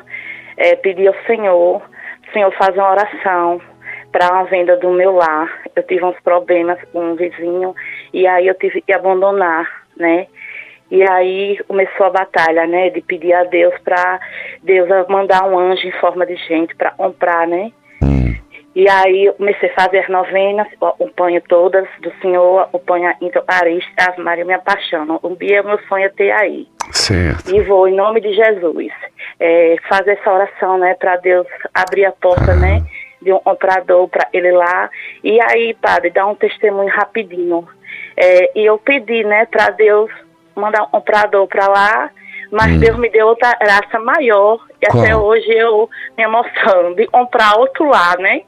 eh, 0.57 0.75
pedir 0.77 1.07
ao 1.07 1.15
Senhor, 1.27 1.81
Senhor, 2.33 2.51
fazer 2.57 2.79
uma 2.79 2.91
oração 2.91 3.61
para 4.11 4.31
uma 4.31 4.45
venda 4.45 4.77
do 4.77 4.89
meu 4.91 5.13
lar. 5.13 5.49
Eu 5.75 5.83
tive 5.83 6.03
uns 6.03 6.19
problemas 6.21 6.79
com 6.91 7.11
um 7.11 7.15
vizinho 7.15 7.75
e 8.13 8.25
aí 8.25 8.47
eu 8.47 8.55
tive 8.55 8.81
que 8.81 8.93
abandonar, 8.93 9.67
né? 9.97 10.27
E 10.91 11.01
aí 11.09 11.57
começou 11.67 12.05
a 12.05 12.11
batalha, 12.11 12.67
né? 12.67 12.89
De 12.89 13.01
pedir 13.01 13.33
a 13.33 13.43
Deus 13.43 13.73
para 13.83 14.19
Deus 14.63 14.87
mandar 15.09 15.47
um 15.47 15.57
anjo 15.57 15.87
em 15.87 15.99
forma 15.99 16.25
de 16.25 16.35
gente 16.35 16.75
para 16.75 16.91
comprar, 16.91 17.47
né? 17.47 17.71
E 18.75 18.89
aí 18.89 19.27
eu 19.27 19.33
comecei 19.35 19.69
a 19.69 19.73
fazer 19.73 19.99
as 19.99 20.09
novenas, 20.09 20.67
acompanho 20.81 21.41
todas 21.47 21.87
do 22.01 22.11
Senhor, 22.21 22.59
acompanho 22.59 23.07
a 23.07 23.15
Intoparista, 23.21 23.89
Ave 24.09 24.21
Maria, 24.21 24.43
me 24.43 24.53
apaixono. 24.53 25.17
Um 25.23 25.33
dia 25.33 25.63
meu 25.63 25.79
sonho 25.87 26.03
é 26.03 26.09
ter 26.09 26.31
aí. 26.31 26.67
Certo. 26.91 27.55
E 27.55 27.61
vou, 27.61 27.87
em 27.87 27.95
nome 27.95 28.19
de 28.19 28.33
Jesus, 28.33 28.91
é, 29.39 29.77
fazer 29.87 30.11
essa 30.19 30.29
oração, 30.29 30.77
né, 30.77 30.93
para 30.95 31.15
Deus 31.15 31.47
abrir 31.73 32.03
a 32.03 32.11
porta, 32.11 32.53
né, 32.53 32.83
de 33.21 33.31
um 33.31 33.39
comprador 33.39 34.09
para 34.09 34.27
ele 34.33 34.51
lá. 34.51 34.89
E 35.23 35.39
aí, 35.41 35.73
padre, 35.75 36.09
dar 36.09 36.27
um 36.27 36.35
testemunho 36.35 36.89
rapidinho. 36.89 37.65
É, 38.17 38.59
e 38.59 38.65
eu 38.65 38.77
pedi, 38.77 39.23
né, 39.23 39.45
para 39.45 39.69
Deus 39.69 40.11
mandar 40.55 40.83
um 40.83 40.87
comprador 40.87 41.47
para 41.47 41.67
lá, 41.67 42.09
mas 42.51 42.79
Deus 42.79 42.97
me 42.97 43.09
deu 43.09 43.27
outra 43.27 43.53
graça 43.59 43.99
maior. 43.99 44.59
E 44.81 44.87
Qual? 44.87 45.03
até 45.03 45.15
hoje 45.15 45.51
eu 45.51 45.89
me 46.17 46.23
emociono 46.23 46.95
de 46.95 47.07
comprar 47.07 47.57
outro 47.57 47.85
lá, 47.89 48.15
né? 48.17 48.41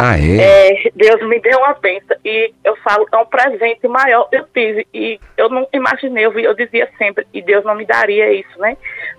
Ah, 0.00 0.16
é? 0.16 0.70
É, 0.70 0.90
Deus 0.94 1.20
me 1.28 1.40
deu 1.40 1.58
uma 1.58 1.74
bênção 1.74 2.16
e 2.24 2.54
eu 2.62 2.76
falo, 2.76 3.04
é 3.12 3.16
um 3.16 3.26
presente 3.26 3.88
maior 3.88 4.28
eu 4.30 4.44
tive 4.54 4.86
e 4.94 5.18
eu 5.36 5.48
não 5.48 5.66
imaginei, 5.72 6.24
eu, 6.24 6.38
eu 6.38 6.54
dizia 6.54 6.88
sempre 6.96 7.26
que 7.32 7.42
Deus 7.42 7.64
não 7.64 7.74
me 7.74 7.84
daria 7.84 8.32
isso, 8.32 8.56
né? 8.60 8.76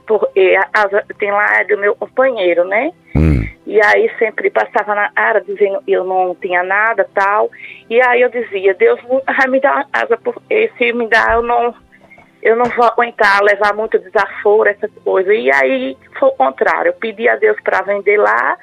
Porque 0.07 0.57
a 0.57 0.65
casa 0.69 1.03
tem 1.17 1.31
lá 1.31 1.59
é 1.59 1.65
do 1.65 1.77
meu 1.77 1.97
companheiro, 1.97 2.63
né? 2.63 2.93
E 3.69 3.79
aí 3.85 4.09
sempre 4.17 4.49
passava 4.49 4.95
na 4.95 5.11
área 5.15 5.41
dizendo 5.41 5.83
eu 5.87 6.03
não 6.03 6.33
tinha 6.33 6.63
nada 6.63 7.07
tal. 7.13 7.51
E 7.87 8.01
aí 8.01 8.19
eu 8.21 8.29
dizia, 8.29 8.73
Deus 8.73 8.99
vai 9.27 9.47
me 9.47 9.59
dar 9.59 9.87
casa, 9.91 10.17
porque 10.17 10.71
se 10.75 10.91
me 10.91 11.07
dá 11.07 11.33
eu 11.33 11.43
não, 11.43 11.75
eu 12.41 12.55
não 12.55 12.65
vou 12.65 12.85
aguentar 12.85 13.41
levar 13.43 13.73
muito 13.73 13.99
desaforo, 13.99 14.69
essas 14.69 14.91
coisas. 15.03 15.33
E 15.33 15.51
aí 15.51 15.97
foi 16.17 16.29
o 16.29 16.33
contrário, 16.33 16.89
eu 16.89 16.93
pedi 16.93 17.27
a 17.27 17.35
Deus 17.35 17.57
para 17.63 17.81
vender 17.81 18.17
lá 18.17 18.57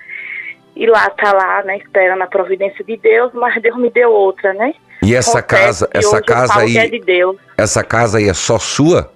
e 0.75 0.87
lá 0.87 1.09
tá 1.11 1.33
lá, 1.33 1.63
né, 1.63 1.79
esperando 1.79 2.23
a 2.23 2.27
providência 2.27 2.85
de 2.85 2.97
Deus, 2.97 3.33
mas 3.33 3.61
Deus 3.63 3.77
me 3.79 3.91
deu 3.91 4.11
outra, 4.11 4.53
né? 4.53 4.75
E 5.03 5.15
essa 5.15 5.43
casa, 5.43 5.89
essa 5.93 6.21
casa 6.21 6.65
que 6.65 6.77
é 6.77 6.83
aí, 6.83 6.91
de 6.91 7.01
Deus. 7.01 7.37
essa 7.57 7.83
casa 7.83 8.19
aí 8.19 8.29
é 8.29 8.35
só 8.35 8.59
sua? 8.59 9.11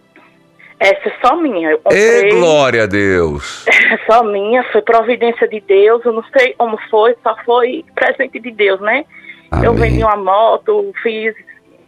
Essa 0.79 1.09
é 1.09 1.13
só 1.21 1.37
minha. 1.37 1.71
Eu 1.71 1.79
comprei, 1.79 2.31
glória 2.31 2.85
a 2.85 2.87
Deus. 2.87 3.67
é 3.69 3.99
só 4.07 4.23
minha, 4.23 4.63
foi 4.73 4.81
providência 4.81 5.47
de 5.47 5.61
Deus, 5.61 6.03
eu 6.05 6.13
não 6.13 6.25
sei 6.37 6.55
como 6.55 6.79
foi, 6.91 7.15
só 7.23 7.37
foi 7.45 7.85
presente 7.95 8.41
de 8.41 8.51
Deus, 8.51 8.81
né? 8.81 9.05
Eu 9.63 9.75
vendi 9.75 10.03
uma 10.03 10.17
moto, 10.17 10.93
fiz 11.03 11.35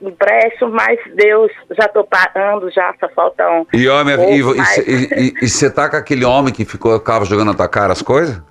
empréstimo, 0.02 0.70
mas 0.70 0.98
Deus, 1.14 1.50
já 1.78 1.88
tô 1.88 2.04
pagando, 2.04 2.70
já 2.70 2.94
só 2.98 3.08
faltam. 3.10 3.66
E 3.72 3.88
homem, 3.88 4.16
pouco, 4.16 4.32
e, 4.32 5.48
você 5.48 5.70
tá 5.70 5.88
com 5.88 5.96
aquele 5.96 6.24
homem 6.24 6.52
que 6.52 6.64
ficou, 6.64 6.98
ficava 6.98 7.24
jogando 7.24 7.48
na 7.48 7.54
tua 7.54 7.68
cara 7.68 7.92
as 7.92 8.02
coisas? 8.02 8.42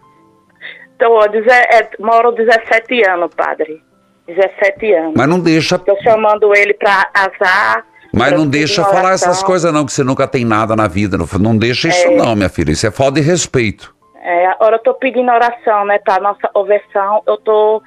Então, 0.95 1.11
ó, 1.13 1.25
é, 1.25 1.89
moro 1.99 2.31
17 2.31 3.09
anos, 3.09 3.31
padre. 3.35 3.81
17 4.27 4.93
anos. 4.93 5.13
Mas 5.15 5.27
não 5.27 5.39
deixa, 5.39 5.79
Tô 5.79 5.97
chamando 6.01 6.55
ele 6.55 6.73
pra 6.73 7.09
azar. 7.13 7.85
mas 8.13 8.31
não 8.33 8.47
deixa 8.47 8.83
falar 8.85 9.13
essas 9.13 9.41
coisas 9.43 9.73
não, 9.73 9.85
que 9.85 9.91
você 9.91 10.03
nunca 10.03 10.27
tem 10.27 10.45
nada 10.45 10.75
na 10.75 10.87
vida. 10.87 11.17
Não, 11.17 11.25
não 11.39 11.57
deixa 11.57 11.87
isso 11.87 12.07
É. 12.07 12.15
não, 12.15 12.35
minha 12.35 12.49
filha. 12.49 12.71
Isso 12.71 12.85
é 12.85 12.91
falta 12.91 13.19
de 13.19 13.21
respeito. 13.21 13.93
É, 14.23 14.47
agora 14.47 14.75
eu 14.75 14.83
tô 14.83 14.93
pedindo 14.93 15.31
oração, 15.31 15.85
né, 15.85 15.97
pra 15.97 16.19
nossa 16.19 16.47
conversão. 16.53 17.23
Eu 17.25 17.37
tô 17.37 17.81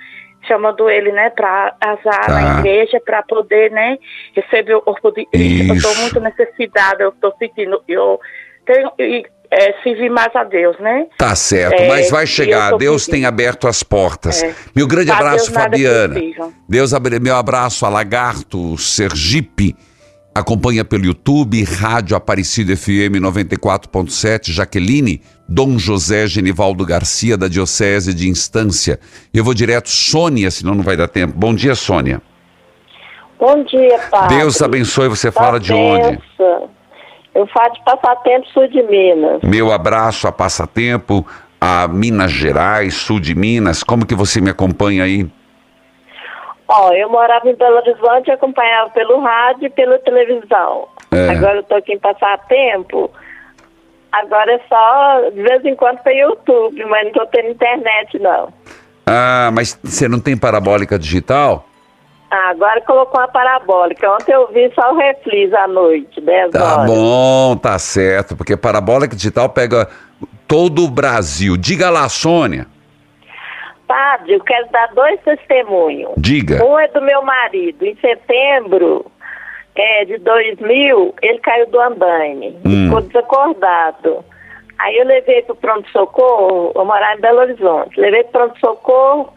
chamando 0.47 0.89
ele, 0.91 1.11
né, 1.13 1.31
pra 1.31 1.75
azar 1.81 2.27
Tá. 2.27 2.33
na 2.33 2.59
igreja, 2.61 3.01
pra 3.05 3.23
poder, 3.23 3.71
né, 3.71 3.99
receber 4.35 4.75
o 4.75 4.83
corpo 4.83 5.11
de 5.13 5.25
Cristo. 5.27 5.69
Eu 5.69 5.75
Isso. 5.77 6.01
muito 6.01 6.21
necessitada, 6.21 7.03
eu 7.03 7.13
tô 7.13 7.33
sentindo, 7.39 7.83
eu 7.89 8.19
tenho 8.67 8.91
e 8.99 9.25
é, 9.51 9.73
servir 9.85 10.11
mais 10.11 10.35
a 10.35 10.43
Deus, 10.43 10.77
né? 10.81 11.07
Tá 11.17 11.35
certo, 11.37 11.81
É, 11.81 11.87
mas 11.87 12.11
vai 12.11 12.27
chegar. 12.27 12.77
Deus 12.77 13.05
pedindo. 13.07 13.15
tem 13.21 13.27
aberto 13.27 13.69
as 13.69 13.83
portas. 13.85 14.43
É. 14.43 14.53
Meu 14.75 14.87
grande 14.89 15.07
Pra 15.13 15.17
abraço, 15.19 15.47
Deus 15.53 15.57
é 15.57 15.61
Fabiana. 15.63 16.15
Deus 16.69 16.93
meu 17.21 17.37
abraço 17.37 17.87
a 17.87 17.89
Lagarto, 17.89 18.77
Sergipe. 18.79 19.77
Acompanha 20.35 20.85
pelo 20.85 21.05
YouTube, 21.05 21.63
Rádio 21.63 22.17
Aparecido 22.17 22.77
FM 22.77 23.23
94.7, 23.23 24.51
Jaqueline, 24.51 25.23
Dom 25.49 25.79
José 25.79 26.27
Genivaldo 26.27 26.85
Garcia, 26.85 27.37
da 27.37 27.47
Diocese 27.47 28.13
de 28.13 28.29
Instância. 28.29 28.99
Eu 29.33 29.45
vou 29.45 29.55
direto, 29.55 29.89
Sônia, 29.89 30.51
senão 30.51 30.75
não 30.75 30.83
vai 30.83 30.97
dar 30.97 31.07
tempo. 31.07 31.33
Bom 31.37 31.55
dia, 31.55 31.77
Sônia. 31.77 32.21
Bom 33.39 33.63
dia, 33.63 33.97
padre. 34.11 34.39
Deus 34.39 34.61
abençoe, 34.61 35.09
você 35.09 35.31
fala 35.31 35.61
de 35.61 35.73
onde? 35.73 36.19
Eu 37.33 37.47
falo 37.47 37.73
de 37.73 37.85
Passatempo 37.85 38.47
Sul 38.49 38.67
de 38.69 38.83
Minas. 38.83 39.41
Meu 39.45 39.71
abraço 39.71 40.27
a 40.27 40.33
Passatempo, 40.33 41.25
a 41.61 41.87
Minas 41.87 42.33
Gerais, 42.33 42.95
sul 42.95 43.21
de 43.21 43.37
Minas? 43.37 43.85
Como 43.85 44.05
que 44.05 44.15
você 44.17 44.41
me 44.41 44.51
acompanha 44.51 45.05
aí? 45.05 45.29
Ó, 46.67 46.93
eu 46.93 47.09
morava 47.11 47.49
em 47.49 47.55
Belo 47.55 47.77
Horizonte, 47.77 48.31
acompanhava 48.31 48.91
pelo 48.91 49.21
rádio 49.21 49.67
e 49.67 49.71
pela 49.71 49.99
televisão. 49.99 50.89
É. 51.13 51.29
Agora 51.31 51.57
eu 51.57 51.63
tô 51.63 51.75
aqui 51.77 51.93
em 51.93 51.99
Passatempo. 51.99 53.11
Agora 54.11 54.53
é 54.55 54.61
só, 54.69 55.31
de 55.31 55.43
vez 55.43 55.65
em 55.65 55.75
quando, 55.75 55.99
pelo 55.99 56.17
YouTube, 56.17 56.85
mas 56.87 57.05
não 57.07 57.13
tô 57.13 57.27
tendo 57.27 57.51
internet, 57.51 58.19
não. 58.19 58.49
Ah, 59.07 59.51
mas 59.53 59.79
você 59.83 60.09
não 60.09 60.21
tem 60.21 60.37
parabólica 60.37 60.99
digital? 60.99 61.67
Ah, 62.31 62.51
agora 62.51 62.81
colocou 62.83 63.21
uma 63.21 63.29
parabólica. 63.29 64.11
Ontem 64.11 64.33
eu 64.33 64.49
vi 64.53 64.73
só 64.75 64.93
o 64.93 64.97
reflis 64.97 65.53
à 65.53 65.69
noite, 65.69 66.21
10 66.21 66.51
Tá 66.53 66.77
horas. 66.79 66.91
bom, 66.91 67.57
tá 67.57 67.79
certo, 67.79 68.35
porque 68.37 68.57
parabólica 68.57 69.15
digital 69.15 69.49
pega 69.51 69.89
todo 70.49 70.85
o 70.85 70.91
Brasil. 70.91 71.57
Diga 71.57 71.91
lá, 71.91 72.09
Sônia. 72.09 72.67
Padre, 73.87 74.35
eu 74.35 74.41
quero 74.41 74.69
dar 74.71 74.89
dois 74.95 75.21
testemunhos. 75.21 76.13
Diga. 76.17 76.65
Um 76.65 76.79
é 76.79 76.89
do 76.89 77.01
meu 77.03 77.23
marido. 77.23 77.85
Em 77.85 77.97
setembro 77.97 79.07
é, 79.75 80.05
de 80.05 80.19
2000, 80.19 81.15
ele 81.23 81.39
caiu 81.41 81.67
do 81.67 81.81
andaime. 81.81 82.57
Hum. 82.65 82.87
Ficou 82.87 83.01
desacordado. 83.03 84.25
Aí 84.79 84.97
eu 84.97 85.07
levei 85.07 85.43
para 85.43 85.53
o 85.53 85.57
pronto-socorro, 85.57 86.73
eu 86.75 86.85
morava 86.85 87.17
em 87.17 87.21
Belo 87.21 87.41
Horizonte. 87.41 88.01
Levei 88.01 88.25
para 88.25 88.47
o 88.47 88.49
pronto-socorro. 88.49 89.33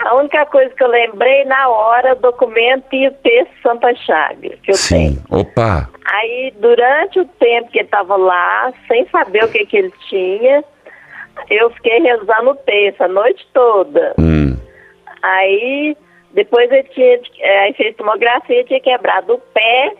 A 0.00 0.16
única 0.16 0.44
coisa 0.46 0.74
que 0.74 0.82
eu 0.82 0.88
lembrei 0.88 1.44
na 1.44 1.68
hora, 1.68 2.16
documento 2.16 2.92
e 2.92 3.06
o 3.06 3.12
texto 3.12 3.52
Santa 3.62 3.94
Chagas, 3.94 4.58
que 4.62 4.72
eu 4.72 4.76
tenho. 4.88 5.12
Sim. 5.12 5.22
Opa. 5.30 5.88
Aí, 6.04 6.52
durante 6.58 7.20
o 7.20 7.24
tempo 7.24 7.70
que 7.70 7.78
ele 7.78 7.84
estava 7.84 8.16
lá, 8.16 8.72
sem 8.88 9.06
saber 9.08 9.44
o 9.44 9.48
que, 9.48 9.64
que 9.64 9.76
ele 9.76 9.92
tinha, 10.08 10.64
eu 11.50 11.70
fiquei 11.70 11.98
rezando 12.00 12.50
o 12.50 12.56
texto 12.56 13.02
a 13.02 13.08
noite 13.08 13.46
toda. 13.52 14.14
Hum. 14.18 14.56
Aí, 15.22 15.96
depois 16.32 16.70
ele 16.70 16.84
tinha, 16.84 17.20
eh, 17.40 17.58
aí 17.60 17.74
fez 17.74 17.96
tomografia, 17.96 18.64
tinha 18.64 18.80
quebrado 18.80 19.34
o 19.34 19.38
pé 19.38 19.94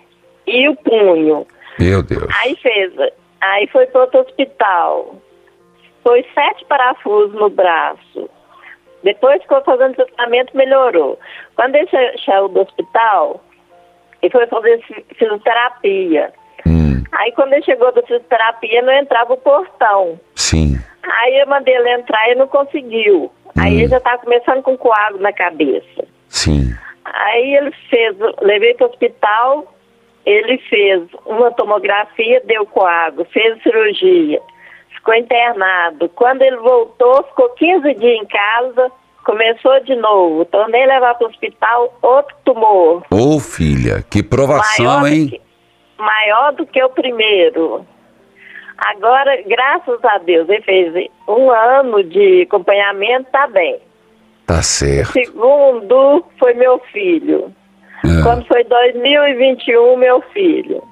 e 0.47 0.68
o 0.68 0.76
punho. 0.76 1.47
Meu 1.78 2.03
Deus. 2.03 2.24
Aí 2.41 2.57
fez, 2.57 2.93
aí 3.41 3.66
foi 3.68 3.87
para 3.87 4.03
outro 4.03 4.20
hospital. 4.20 5.16
Foi 6.03 6.24
sete 6.35 6.64
parafusos 6.66 7.35
no 7.35 7.49
braço. 7.49 8.28
Depois 9.05 9.43
ficou 9.43 9.62
fazendo 9.62 9.95
tratamento, 9.97 10.57
melhorou. 10.57 11.18
Quando 11.57 11.74
ele 11.76 11.89
sa- 11.89 12.12
saiu 12.24 12.49
do 12.49 12.61
hospital, 12.61 13.41
ele 14.20 14.30
foi 14.30 14.47
fazer 14.47 14.80
fi- 14.83 15.05
fisioterapia. 16.65 17.03
Aí 17.13 17.33
quando 17.33 17.53
ele 17.53 17.63
chegou 17.65 17.93
da 17.93 18.03
fisioterapia, 18.03 18.83
não 18.83 18.93
entrava 18.93 19.33
o 19.35 19.37
portão. 19.37 20.19
Sim. 20.35 20.79
Aí 21.03 21.39
eu 21.41 21.47
mandei 21.47 21.75
ele 21.75 21.91
entrar 21.95 22.31
e 22.31 22.35
não 22.35 22.47
conseguiu. 22.47 23.31
Aí 23.59 23.75
ele 23.81 23.89
já 23.89 23.99
estava 23.99 24.19
começando 24.23 24.63
com 24.63 24.77
coágulo 24.79 25.21
na 25.23 25.33
cabeça. 25.33 26.05
Sim. 26.29 26.75
Aí 27.05 27.57
ele 27.57 27.71
fez, 27.91 28.17
levei 28.41 28.75
para 28.75 28.87
o 28.87 28.91
hospital, 28.91 29.75
ele 30.25 30.57
fez 30.71 31.03
uma 31.27 31.51
tomografia, 31.51 32.41
deu 32.47 32.65
coágulo, 32.65 33.27
fez 33.33 33.61
cirurgia, 33.63 34.41
ficou 34.95 35.15
internado. 35.15 36.09
Quando 36.11 36.43
ele 36.43 36.57
voltou, 36.59 37.25
ficou 37.25 37.49
15 37.51 37.95
dias 37.95 38.23
em 38.23 38.27
casa, 38.27 38.91
começou 39.25 39.81
de 39.81 39.97
novo. 39.97 40.45
Tornei 40.47 40.87
levar 40.87 41.15
para 41.17 41.27
o 41.27 41.31
hospital 41.31 41.99
outro 42.01 42.35
tumor, 42.45 43.03
Ô, 43.11 43.39
filha, 43.41 44.03
que 44.09 44.23
provação, 44.23 44.87
Maior 44.87 45.01
do 45.01 45.07
hein? 45.09 45.29
que- 45.29 45.41
maior 46.03 46.53
do 46.53 46.67
que 46.67 46.83
o 46.83 46.91
primeiro. 46.91 47.87
Agora, 48.77 49.41
graças 49.47 50.05
a 50.05 50.19
Deus, 50.19 50.49
ele 50.49 50.63
fez 50.63 51.11
um 51.29 51.51
ano 51.51 52.03
de 52.03 52.43
acompanhamento, 52.43 53.31
tá 53.31 53.47
bem. 53.47 53.81
Tá 54.47 54.63
certo. 54.63 55.13
Segundo 55.13 56.25
foi 56.39 56.55
meu 56.55 56.79
filho. 56.93 57.53
É. 58.05 58.23
Quando 58.23 58.45
foi 58.47 58.65
2021, 58.65 59.97
meu 59.97 60.21
filho 60.33 60.83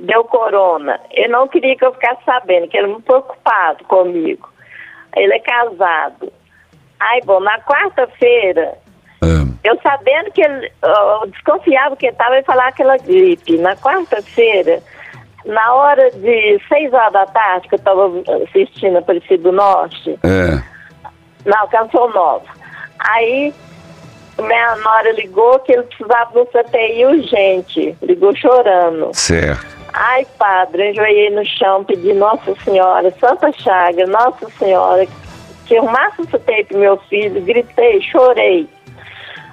deu 0.00 0.24
corona. 0.24 0.98
Ele 1.10 1.28
não 1.28 1.48
queria 1.48 1.76
que 1.76 1.84
eu 1.84 1.92
ficasse 1.92 2.22
sabendo, 2.24 2.68
que 2.68 2.76
ele 2.76 2.88
muito 2.88 3.04
preocupado 3.04 3.84
comigo. 3.84 4.48
Ele 5.16 5.34
é 5.34 5.40
casado. 5.40 6.32
Aí, 7.00 7.20
bom, 7.24 7.40
na 7.40 7.58
quarta-feira, 7.60 8.76
eu 9.64 9.78
sabendo 9.82 10.30
que 10.32 10.42
ele, 10.42 10.70
eu 10.82 11.26
desconfiava 11.30 11.96
que 11.96 12.06
ele 12.06 12.12
estava 12.12 12.36
ia 12.36 12.44
falar 12.44 12.68
aquela 12.68 12.96
gripe. 12.96 13.58
Na 13.58 13.74
quarta-feira, 13.76 14.80
na 15.44 15.74
hora 15.74 16.10
de 16.10 16.60
seis 16.68 16.92
horas 16.92 17.12
da 17.12 17.26
tarde, 17.26 17.68
que 17.68 17.74
eu 17.74 17.78
estava 17.78 18.10
assistindo 18.44 18.96
a 18.96 18.98
Aparecido 19.00 19.44
do 19.44 19.52
Norte, 19.52 20.18
É. 20.24 20.62
não, 21.44 21.66
Canção 21.68 22.10
Nova. 22.10 22.46
Aí, 22.98 23.54
minha 24.38 24.76
nora 24.76 25.12
ligou 25.12 25.58
que 25.60 25.72
ele 25.72 25.82
precisava 25.84 26.40
um 26.40 26.46
CTI 26.46 27.06
urgente. 27.06 27.96
Ligou 28.02 28.34
chorando. 28.36 29.10
Certo. 29.12 29.78
Ai, 29.92 30.26
padre, 30.38 30.82
eu 30.86 30.90
enjoei 30.92 31.30
no 31.30 31.44
chão, 31.44 31.82
pedi 31.82 32.12
Nossa 32.12 32.54
Senhora, 32.64 33.12
Santa 33.18 33.50
Chaga, 33.52 34.06
Nossa 34.06 34.48
Senhora, 34.58 35.06
que 35.66 35.76
arrumasse 35.76 36.20
um 36.20 36.26
CTI 36.26 36.64
pro 36.64 36.78
meu 36.78 36.96
filho, 37.08 37.40
gritei, 37.42 38.00
chorei. 38.02 38.68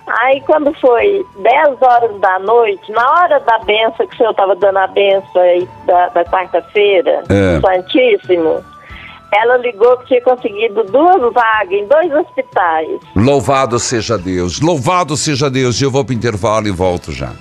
Aí, 0.07 0.39
quando 0.41 0.71
foi 0.79 1.25
10 1.37 1.81
horas 1.81 2.19
da 2.19 2.39
noite, 2.39 2.91
na 2.91 3.09
hora 3.11 3.39
da 3.39 3.57
benção, 3.59 4.05
que 4.05 4.13
o 4.13 4.17
senhor 4.17 4.31
estava 4.31 4.55
dando 4.55 4.77
a 4.77 4.87
benção 4.87 5.41
aí 5.41 5.67
da, 5.85 6.09
da 6.09 6.23
quarta-feira, 6.25 7.23
É. 7.29 7.59
Santíssimo, 7.59 8.63
ela 9.33 9.57
ligou 9.57 9.97
que 9.97 10.05
tinha 10.07 10.21
conseguido 10.21 10.83
duas 10.85 11.33
vagas 11.33 11.71
em 11.71 11.87
dois 11.87 12.13
hospitais. 12.13 12.99
Louvado 13.15 13.79
seja 13.79 14.17
Deus, 14.17 14.61
louvado 14.61 15.17
seja 15.17 15.49
Deus. 15.49 15.81
Eu 15.81 15.89
vou 15.91 16.05
pro 16.05 16.13
intervalo 16.13 16.67
e 16.67 16.71
volto 16.71 17.11
já. 17.11 17.31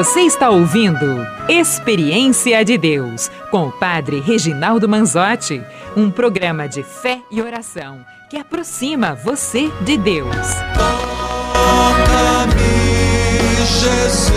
Você 0.00 0.20
está 0.20 0.48
ouvindo 0.48 1.26
Experiência 1.46 2.64
de 2.64 2.78
Deus 2.78 3.30
com 3.50 3.68
o 3.68 3.72
Padre 3.72 4.18
Reginaldo 4.18 4.88
Manzotti, 4.88 5.62
um 5.94 6.10
programa 6.10 6.66
de 6.66 6.82
fé 6.82 7.20
e 7.30 7.42
oração 7.42 7.98
que 8.30 8.38
aproxima 8.38 9.14
você 9.14 9.70
de 9.82 9.98
Deus. 9.98 10.34
Toca-me, 11.52 12.56
Jesus, 13.78 14.32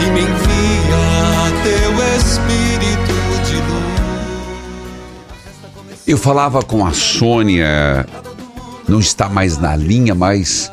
e 0.00 0.06
me 0.10 0.22
envia 0.22 1.52
teu 1.64 1.92
Espírito 2.16 3.12
de 3.44 3.56
luz. 3.56 3.82
Eu 6.06 6.16
falava 6.16 6.62
com 6.62 6.86
a 6.86 6.94
Sônia, 6.94 8.06
não 8.88 9.00
está 9.00 9.28
mais 9.28 9.58
na 9.58 9.76
linha, 9.76 10.14
mas 10.14 10.72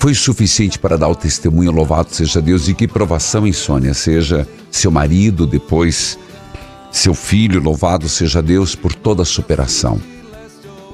foi 0.00 0.14
suficiente 0.14 0.78
para 0.78 0.96
dar 0.96 1.08
o 1.08 1.14
testemunho, 1.14 1.70
louvado 1.70 2.08
seja 2.10 2.40
Deus. 2.40 2.66
E 2.68 2.74
que 2.74 2.88
provação, 2.88 3.46
hein, 3.46 3.52
Sônia? 3.52 3.92
Seja 3.92 4.48
seu 4.70 4.90
marido, 4.90 5.46
depois 5.46 6.18
seu 6.90 7.12
filho, 7.12 7.60
louvado 7.60 8.08
seja 8.08 8.42
Deus 8.42 8.74
por 8.74 8.94
toda 8.94 9.22
a 9.22 9.26
superação. 9.26 10.00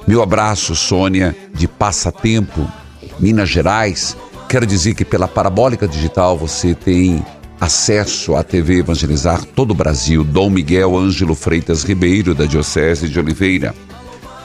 Meu 0.05 0.21
abraço, 0.21 0.75
Sônia, 0.75 1.33
de 1.53 1.69
Passatempo, 1.69 2.69
Minas 3.17 3.47
Gerais. 3.47 4.17
Quero 4.49 4.65
dizer 4.65 4.93
que 4.93 5.05
pela 5.05 5.27
Parabólica 5.27 5.87
Digital 5.87 6.37
você 6.37 6.75
tem 6.75 7.25
acesso 7.61 8.35
à 8.35 8.43
TV 8.43 8.79
Evangelizar 8.79 9.43
todo 9.45 9.71
o 9.71 9.73
Brasil. 9.75 10.21
Dom 10.21 10.49
Miguel 10.49 10.97
Ângelo 10.97 11.33
Freitas 11.33 11.81
Ribeiro, 11.83 12.35
da 12.35 12.45
Diocese 12.45 13.07
de 13.07 13.17
Oliveira. 13.17 13.73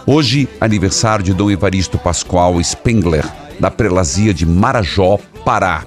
Hoje, 0.06 0.48
aniversário 0.60 1.24
de 1.24 1.34
Dom 1.34 1.50
Evaristo 1.50 1.98
Pascoal 1.98 2.62
Spengler, 2.62 3.24
da 3.58 3.70
prelazia 3.70 4.32
de 4.34 4.46
Marajó, 4.46 5.18
Pará. 5.44 5.84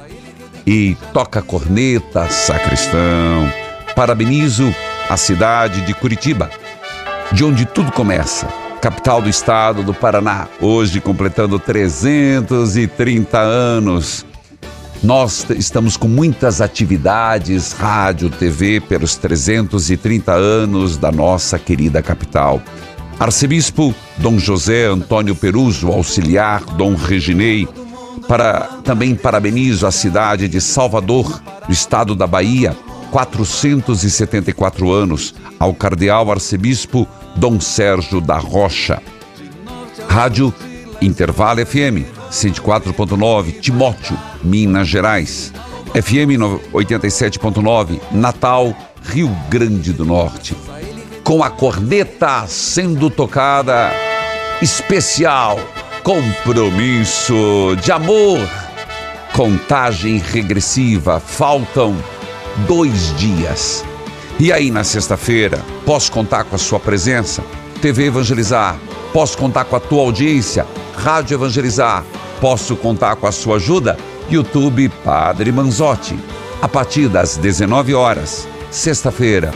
E 0.66 0.98
toca 1.14 1.42
corneta, 1.42 2.28
sacristão. 2.30 3.52
Parabenizo 3.96 4.74
a 5.10 5.16
cidade 5.16 5.82
de 5.82 5.94
Curitiba, 5.94 6.50
de 7.32 7.46
onde 7.46 7.66
tudo 7.66 7.92
começa. 7.92 8.48
Capital 8.82 9.22
do 9.22 9.30
estado 9.30 9.84
do 9.84 9.94
Paraná, 9.94 10.48
hoje 10.60 11.00
completando 11.00 11.58
330 11.60 13.38
anos. 13.40 14.26
Nós 15.04 15.46
estamos 15.52 15.98
com 15.98 16.08
muitas 16.08 16.62
atividades, 16.62 17.74
rádio, 17.74 18.30
TV, 18.30 18.80
pelos 18.80 19.16
330 19.16 20.32
anos 20.34 20.98
da 20.98 21.12
nossa 21.12 21.60
querida 21.60 22.02
capital. 22.02 22.62
Arcebispo 23.20 23.96
Dom 24.18 24.38
José 24.38 24.86
Antônio 24.86 25.36
Peruso, 25.36 25.88
auxiliar 25.88 26.64
Dom 26.64 26.96
Reginei, 26.96 27.68
para, 28.28 28.62
também 28.84 29.16
parabenizo 29.16 29.88
a 29.88 29.92
cidade 29.92 30.48
de 30.48 30.60
Salvador, 30.60 31.42
do 31.66 31.72
estado 31.72 32.16
da 32.16 32.28
Bahia, 32.28 32.76
474 33.12 34.92
anos, 34.92 35.34
ao 35.60 35.74
cardeal 35.74 36.30
arcebispo 36.32 37.08
Dom 37.36 37.60
Sérgio 37.60 38.20
da 38.20 38.38
Rocha. 38.38 39.02
Rádio 40.10 40.54
Intervalo 41.02 41.66
FM 41.66 42.06
104.9, 42.32 43.60
Timóteo, 43.60 44.18
Minas 44.44 44.88
Gerais. 44.88 45.54
FM 45.94 46.40
87.9, 46.74 48.00
Natal, 48.12 48.76
Rio 49.04 49.30
Grande 49.50 49.94
do 49.94 50.04
Norte. 50.04 50.65
Com 51.26 51.44
a 51.44 51.50
corneta 51.50 52.46
sendo 52.48 53.10
tocada, 53.10 53.92
especial, 54.62 55.60
compromisso 56.04 57.76
de 57.82 57.92
amor. 57.92 58.38
Contagem 59.34 60.20
regressiva, 60.20 61.20
faltam 61.20 61.98
dois 62.68 63.12
dias. 63.18 63.84
E 64.40 64.54
aí, 64.54 64.70
na 64.70 64.84
sexta-feira, 64.84 65.60
posso 65.84 66.12
contar 66.12 66.44
com 66.44 66.56
a 66.56 66.60
sua 66.60 66.80
presença? 66.80 67.44
TV 67.82 68.06
Evangelizar, 68.06 68.80
posso 69.12 69.36
contar 69.36 69.66
com 69.66 69.78
a 69.78 69.80
tua 69.80 70.04
audiência? 70.04 70.64
Rádio 70.96 71.38
Evangelizar, 71.38 72.06
posso 72.40 72.76
contar 72.76 73.16
com 73.16 73.26
a 73.26 73.32
sua 73.32 73.56
ajuda? 73.56 73.98
YouTube 74.30 74.90
Padre 75.04 75.52
Manzotti. 75.52 76.20
A 76.62 76.68
partir 76.68 77.08
das 77.08 77.36
19 77.36 77.96
horas, 77.96 78.48
sexta-feira, 78.70 79.52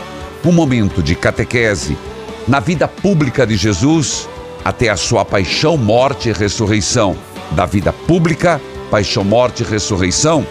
um 0.48 0.52
momento 0.52 1.02
de 1.02 1.14
catequese 1.14 1.96
na 2.48 2.60
vida 2.60 2.88
pública 2.88 3.46
de 3.46 3.56
Jesus 3.56 4.28
até 4.64 4.88
a 4.88 4.96
sua 4.96 5.24
paixão, 5.24 5.76
morte 5.76 6.28
e 6.28 6.32
ressurreição. 6.32 7.16
Da 7.52 7.66
vida 7.66 7.92
pública, 7.92 8.60
paixão, 8.90 9.24
morte 9.24 9.62
e 9.62 9.66
ressurreição, 9.66 10.46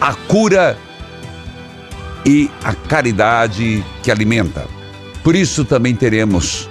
a 0.00 0.14
cura 0.14 0.78
e 2.24 2.50
a 2.62 2.72
caridade 2.74 3.84
que 4.02 4.10
alimenta. 4.10 4.66
Por 5.24 5.34
isso 5.34 5.64
também 5.64 5.94
teremos 5.94 6.70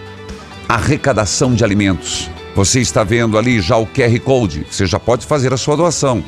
arrecadação 0.70 1.54
de 1.54 1.64
alimentos. 1.64 2.30
Você 2.56 2.80
está 2.80 3.04
vendo 3.04 3.38
ali 3.38 3.60
já 3.60 3.76
o 3.76 3.86
QR 3.86 4.18
Code, 4.22 4.66
você 4.70 4.86
já 4.86 5.00
pode 5.00 5.26
fazer 5.26 5.54
a 5.54 5.58
sua 5.58 5.76
doação. 5.76 6.24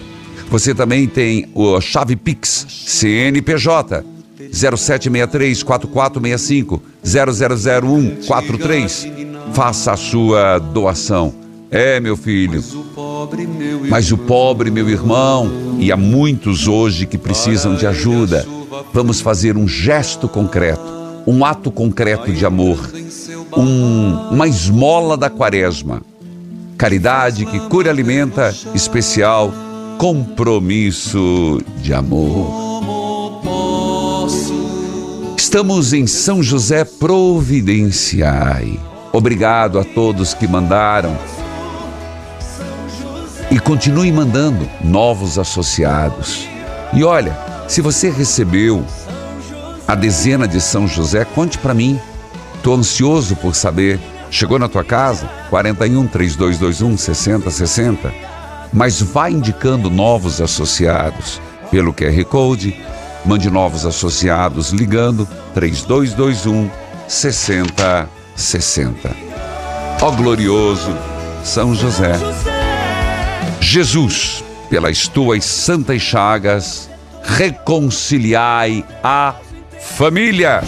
Você 0.50 0.76
também 0.76 1.08
tem 1.08 1.50
o 1.54 1.80
chave 1.80 2.16
Pix 2.16 2.66
CNPJ 2.70 4.16
0763 4.52 5.64
4465 5.64 6.82
0001 7.04 8.26
43. 8.26 9.08
Faça 9.54 9.93
a 9.93 9.98
sua 9.98 10.60
doação. 10.60 11.34
É, 11.70 12.00
meu 12.00 12.16
filho. 12.16 12.64
Mas 13.89 14.12
o 14.12 14.18
pobre, 14.18 14.72
meu 14.72 14.89
irmão, 14.89 15.52
e 15.80 15.91
há 15.91 15.98
muitos 15.98 16.68
hoje 16.68 17.06
que 17.06 17.18
precisam 17.18 17.76
de 17.76 17.86
ajuda. 17.86 18.45
Vamos 18.93 19.20
fazer 19.20 19.58
um 19.58 19.68
gesto 19.68 20.30
concreto, 20.30 20.82
um 21.26 21.43
ato 21.43 21.72
concreto 21.72 22.32
de 22.32 22.45
amor, 22.45 22.80
um, 23.56 24.30
uma 24.32 24.48
esmola 24.48 25.18
da 25.18 25.30
quaresma. 25.30 26.02
Caridade 26.78 27.45
que 27.45 27.60
cura 27.62 27.89
alimenta, 27.89 28.56
especial 28.74 29.52
compromisso 29.98 31.60
de 31.82 31.93
amor. 31.93 32.66
Estamos 35.58 35.91
em 35.91 36.05
São 36.05 36.43
José 36.43 36.84
Providenciai. 36.86 38.80
Obrigado 39.12 39.80
a 39.80 39.84
todos 39.84 40.36
que 40.36 40.47
mandaram. 40.47 41.18
E 43.49 43.60
continue 43.60 44.12
mandando 44.12 44.70
novos 44.84 45.39
associados. 45.39 46.47
E 46.93 47.03
olha, 47.03 47.36
se 47.68 47.82
você 47.82 48.12
recebeu 48.12 48.86
a 49.88 49.95
dezena 49.95 50.47
de 50.47 50.62
São 50.62 50.88
José, 50.88 51.26
conte 51.26 51.58
para 51.58 51.74
mim. 51.74 51.99
Estou 52.53 52.76
ansioso 52.76 53.36
por 53.36 53.55
saber. 53.55 53.99
Chegou 54.30 54.60
na 54.60 54.70
tua 54.70 54.84
casa? 54.84 55.28
41 55.49 56.05
3221 56.05 56.97
6060. 56.97 58.14
Mas 58.72 59.01
vai 59.01 59.32
indicando 59.32 59.89
novos 59.89 60.39
associados 60.39 61.41
pelo 61.72 61.95
QR 61.95 62.24
Code. 62.26 62.80
Mande 63.28 63.50
novos 63.50 63.86
associados 63.86 64.72
ligando 64.72 65.28
3221 65.54 66.72
6060. 67.08 69.16
Ó 70.02 70.12
glorioso 70.12 70.96
São 71.44 71.76
José. 71.76 72.14
Jesus, 73.60 74.42
pelas 74.70 75.10
tuas 75.10 75.44
santas 75.44 76.02
chagas, 76.02 76.90
reconciliai 77.22 78.86
a 79.04 79.36
família. 79.82 80.62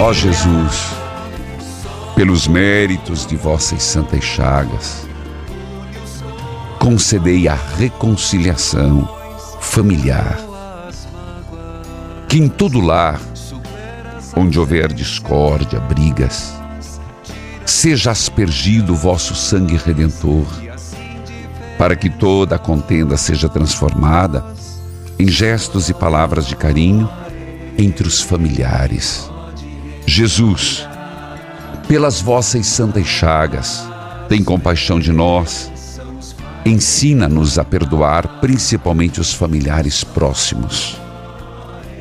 Ó 0.00 0.12
Jesus, 0.12 0.94
pelos 2.16 2.48
méritos 2.48 3.26
de 3.26 3.36
vossas 3.36 3.82
santas 3.82 4.24
chagas, 4.24 5.07
concedei 6.88 7.46
a 7.46 7.54
reconciliação 7.54 9.06
familiar. 9.60 10.38
Que 12.26 12.38
em 12.38 12.48
todo 12.48 12.80
lar, 12.80 13.20
onde 14.34 14.58
houver 14.58 14.90
discórdia, 14.94 15.78
brigas, 15.80 16.54
seja 17.66 18.10
aspergido 18.10 18.94
o 18.94 18.96
vosso 18.96 19.34
sangue 19.34 19.76
redentor, 19.76 20.46
para 21.76 21.94
que 21.94 22.08
toda 22.08 22.56
a 22.56 22.58
contenda 22.58 23.18
seja 23.18 23.50
transformada 23.50 24.42
em 25.18 25.28
gestos 25.28 25.90
e 25.90 25.94
palavras 25.94 26.46
de 26.46 26.56
carinho 26.56 27.06
entre 27.76 28.08
os 28.08 28.22
familiares. 28.22 29.30
Jesus, 30.06 30.88
pelas 31.86 32.22
vossas 32.22 32.66
santas 32.66 33.06
chagas, 33.06 33.86
tem 34.26 34.42
compaixão 34.42 34.98
de 34.98 35.12
nós. 35.12 35.70
Ensina-nos 36.68 37.58
a 37.58 37.64
perdoar, 37.64 38.40
principalmente 38.40 39.20
os 39.20 39.32
familiares 39.32 40.04
próximos. 40.04 41.00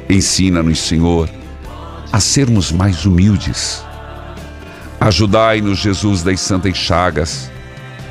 Ensina-nos, 0.10 0.80
Senhor, 0.80 1.30
a 2.12 2.20
sermos 2.20 2.70
mais 2.70 3.06
humildes. 3.06 3.82
Ajudai-nos, 5.00 5.78
Jesus 5.78 6.22
das 6.22 6.42
Santas 6.42 6.76
Chagas, 6.76 7.50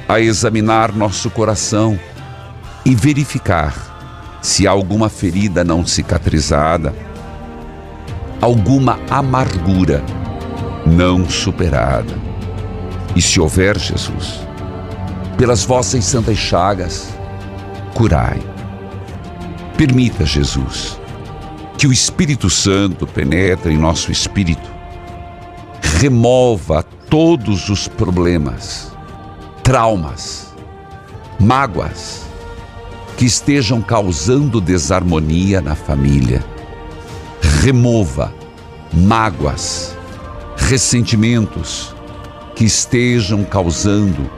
a 0.09 0.18
examinar 0.18 0.94
nosso 0.94 1.28
coração 1.28 1.98
e 2.86 2.94
verificar 2.94 4.38
se 4.40 4.66
há 4.66 4.70
alguma 4.70 5.11
ferida 5.11 5.62
não 5.62 5.84
cicatrizada 5.84 6.94
alguma 8.40 8.98
amargura 9.11 10.02
não 10.86 11.28
superada. 11.28 12.14
E 13.14 13.20
se 13.20 13.40
houver, 13.40 13.78
Jesus, 13.78 14.45
pelas 15.37 15.64
vossas 15.64 16.05
santas 16.05 16.37
chagas, 16.39 17.09
curai. 17.95 18.41
Permita, 19.76 20.24
Jesus, 20.24 20.99
que 21.76 21.87
o 21.87 21.93
Espírito 21.93 22.49
Santo 22.49 23.07
penetre 23.07 23.72
em 23.72 23.78
nosso 23.78 24.11
espírito, 24.11 24.70
remova 25.99 26.82
todos 26.82 27.68
os 27.68 27.87
problemas, 27.87 28.93
traumas, 29.62 30.55
mágoas 31.39 32.22
que 33.16 33.24
estejam 33.24 33.80
causando 33.80 34.61
desarmonia 34.61 35.61
na 35.61 35.74
família 35.74 36.43
remova 37.66 38.32
mágoas, 38.93 39.97
ressentimentos 40.57 41.93
que 42.55 42.64
estejam 42.64 43.43
causando 43.43 44.30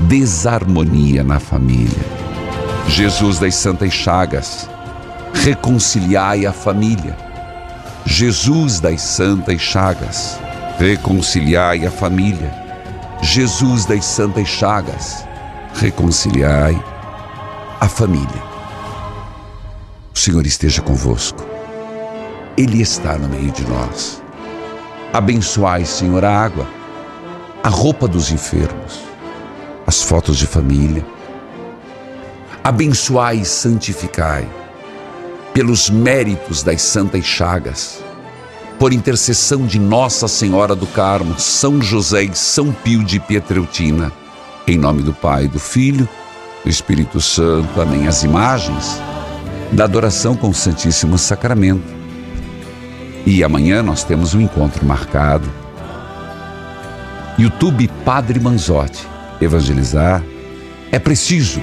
desarmonia 0.00 1.22
na 1.22 1.38
família. 1.38 2.04
Jesus 2.88 3.38
das 3.38 3.54
Santas 3.54 3.92
Chagas, 3.92 4.68
reconciliai 5.32 6.46
a 6.46 6.52
família. 6.52 7.16
Jesus 8.04 8.80
das 8.80 9.00
Santas 9.00 9.60
Chagas, 9.60 10.38
reconciliai 10.78 11.86
a 11.86 11.90
família. 11.90 12.52
Jesus 13.22 13.86
das 13.86 14.04
Santas 14.04 14.48
Chagas, 14.48 15.24
reconciliai 15.74 16.80
a 17.80 17.88
família. 17.88 18.42
O 20.14 20.18
Senhor 20.18 20.46
esteja 20.46 20.82
convosco. 20.82 21.44
Ele 22.56 22.80
está 22.80 23.18
no 23.18 23.28
meio 23.28 23.50
de 23.50 23.66
nós. 23.66 24.22
Abençoai, 25.12 25.84
Senhor, 25.84 26.24
a 26.24 26.44
água, 26.44 26.66
a 27.62 27.68
roupa 27.68 28.06
dos 28.06 28.30
enfermos, 28.30 29.00
as 29.86 30.02
fotos 30.02 30.36
de 30.36 30.46
família. 30.46 31.04
Abençoai 32.62 33.38
e 33.38 33.44
santificai, 33.44 34.48
pelos 35.52 35.90
méritos 35.90 36.62
das 36.62 36.82
santas 36.82 37.24
chagas, 37.24 38.02
por 38.78 38.92
intercessão 38.92 39.66
de 39.66 39.78
Nossa 39.78 40.26
Senhora 40.26 40.74
do 40.74 40.86
Carmo, 40.86 41.38
São 41.38 41.80
José 41.80 42.24
e 42.24 42.34
São 42.34 42.72
Pio 42.72 43.04
de 43.04 43.20
Pietreutina, 43.20 44.10
em 44.66 44.78
nome 44.78 45.02
do 45.02 45.12
Pai, 45.12 45.46
do 45.46 45.58
Filho, 45.58 46.08
do 46.64 46.70
Espírito 46.70 47.20
Santo. 47.20 47.80
Amém. 47.80 48.08
As 48.08 48.22
imagens 48.22 48.98
da 49.70 49.84
adoração 49.84 50.34
com 50.34 50.48
o 50.48 50.54
Santíssimo 50.54 51.18
Sacramento 51.18 51.94
e 53.26 53.42
amanhã 53.42 53.82
nós 53.82 54.04
temos 54.04 54.34
um 54.34 54.40
encontro 54.40 54.84
marcado 54.84 55.50
YouTube 57.38 57.88
Padre 58.04 58.38
Manzotti. 58.38 59.13
Evangelizar 59.44 60.24
é 60.90 60.98
preciso. 60.98 61.60